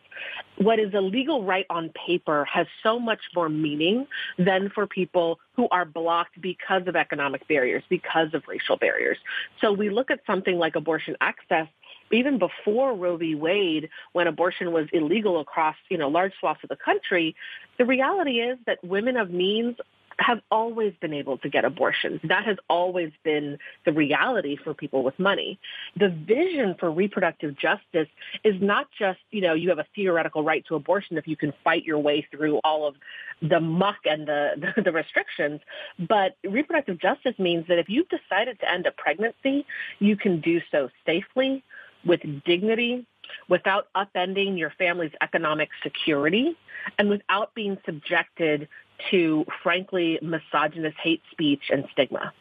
what 0.58 0.80
is 0.80 0.94
a 0.94 1.02
legal 1.02 1.44
right 1.44 1.66
on 1.70 1.92
paper 2.08 2.46
has 2.46 2.68
so 2.84 3.00
much 3.00 3.20
more 3.36 3.50
meaning 3.50 4.08
than 4.38 4.70
for 4.70 4.88
people 4.88 5.40
who 5.56 5.68
are 5.72 5.86
blocked 5.86 6.40
because 6.40 6.84
of 6.88 6.96
economic 6.96 7.48
barriers, 7.48 7.84
because 7.90 8.34
of 8.34 8.44
racial 8.48 8.78
barriers. 8.78 9.18
So 9.60 9.74
we 9.74 9.90
look 9.90 10.12
at 10.12 10.20
something 10.28 10.58
like 10.58 10.76
abortion 10.76 11.16
access 11.20 11.68
even 12.12 12.38
before 12.38 12.94
Roe 12.94 13.18
v. 13.18 13.36
Wade, 13.36 13.90
when 14.14 14.28
abortion 14.28 14.72
was 14.72 14.88
illegal 14.94 15.40
across, 15.40 15.76
you 15.90 15.98
know, 15.98 16.08
large 16.08 16.34
swaths 16.40 16.60
of 16.64 16.70
the 16.70 16.76
country, 16.76 17.36
the 17.78 17.86
reality 17.86 18.40
is 18.40 18.58
that 18.66 18.84
women 18.84 19.18
of 19.18 19.32
means 19.32 19.78
have 20.20 20.40
always 20.50 20.94
been 21.02 21.14
able 21.14 21.38
to 21.40 21.50
get 21.50 21.66
abortions. 21.66 22.20
That 22.24 22.46
has 22.46 22.58
always 22.70 23.12
been 23.24 23.58
the 23.86 23.92
reality 23.92 24.56
for 24.56 24.74
people 24.74 25.04
with 25.04 25.18
money. 25.20 25.60
The 25.98 26.10
vision 26.10 26.76
for 26.80 26.92
reproductive 26.92 27.58
justice 27.58 28.08
is 28.44 28.56
not 28.62 28.88
just, 28.98 29.20
you 29.32 29.42
know, 29.42 29.54
you 29.54 29.70
have 29.70 29.80
a 29.80 29.86
theoretical 29.96 30.44
right 30.44 30.66
to 30.68 30.76
abortion 30.76 31.18
if 31.18 31.28
you 31.28 31.36
can 31.36 31.54
fight 31.64 31.84
your 31.84 32.00
way 32.00 32.26
through 32.32 32.60
all 32.64 32.88
of 32.88 32.96
the 33.42 33.60
muck 33.60 33.98
and 34.06 34.28
the, 34.28 34.52
the, 34.76 34.84
the 34.84 34.92
restrictions, 34.92 35.62
but 36.00 36.38
reproductive 36.44 37.00
justice 37.00 37.38
means 37.38 37.68
that 37.68 37.80
if 37.80 37.90
you've 37.90 38.08
decided 38.10 38.60
to 38.60 38.72
end 38.72 38.86
a 38.86 38.92
pregnancy, 38.92 39.66
you 40.00 40.16
can 40.16 40.40
do 40.40 40.62
so 40.72 40.90
safely, 41.06 41.64
with 42.06 42.22
dignity, 42.46 43.06
without 43.50 43.88
upending 43.96 44.58
your 44.58 44.72
family's 44.78 45.14
economic 45.22 45.70
security, 45.84 46.56
and 47.00 47.10
without 47.10 47.54
being 47.56 47.78
subjected 47.86 48.68
to, 49.12 49.46
frankly, 49.64 50.20
misogynist 50.22 50.98
hate 51.02 51.22
speech 51.32 51.64
and 51.72 51.86
stigma. 51.92 52.32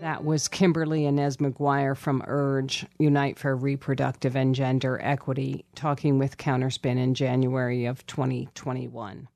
That 0.00 0.24
was 0.24 0.48
Kimberly 0.48 1.06
Inez 1.06 1.38
McGuire 1.38 1.96
from 1.96 2.22
URGE, 2.26 2.86
Unite 2.98 3.38
for 3.38 3.56
Reproductive 3.56 4.36
and 4.36 4.54
Gender 4.54 4.98
Equity, 5.02 5.64
talking 5.74 6.18
with 6.18 6.38
Counterspin 6.38 6.98
in 6.98 7.14
January 7.14 7.84
of 7.84 8.06
2021. 8.06 9.28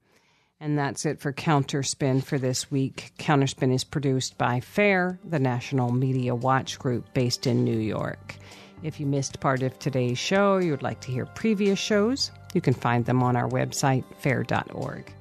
And 0.63 0.79
that's 0.79 1.05
it 1.05 1.19
for 1.19 1.33
Counterspin 1.33 2.23
for 2.23 2.39
this 2.39 2.71
week. 2.71 3.13
Counterspin 3.19 3.75
is 3.75 3.83
produced 3.83 4.39
by 4.39 4.61
FAIR, 4.61 5.19
the 5.29 5.41
National 5.41 5.91
Media 5.91 6.37
Watch 6.37 6.79
Group 6.79 7.13
based 7.15 7.49
in 7.49 7.65
New 7.65 7.79
York. 7.79 8.37
If 8.85 9.01
you 9.01 9.07
missed 9.07 9.41
part 9.41 9.65
of 9.65 9.77
today's 9.81 10.21
show, 10.21 10.59
you 10.59 10.71
would 10.71 10.85
like 10.85 11.01
to 11.01 11.11
hear 11.11 11.27
previous 11.27 11.81
shows, 11.81 12.31
you 12.55 12.61
can 12.61 12.75
find 12.75 13.05
them 13.05 13.25
on 13.25 13.35
our 13.35 13.49
website, 13.49 14.05
fair.org. 14.21 15.13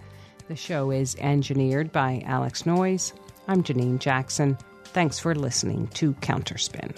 The 0.48 0.56
show 0.56 0.92
is 0.92 1.16
engineered 1.16 1.92
by 1.92 2.22
Alex 2.28 2.68
Noyes. 2.68 3.12
I'm 3.48 3.64
Janine 3.64 3.98
Jackson. 3.98 4.60
Thanks 4.84 5.18
for 5.18 5.34
listening 5.34 5.88
to 5.96 6.14
Counterspin. 6.16 6.96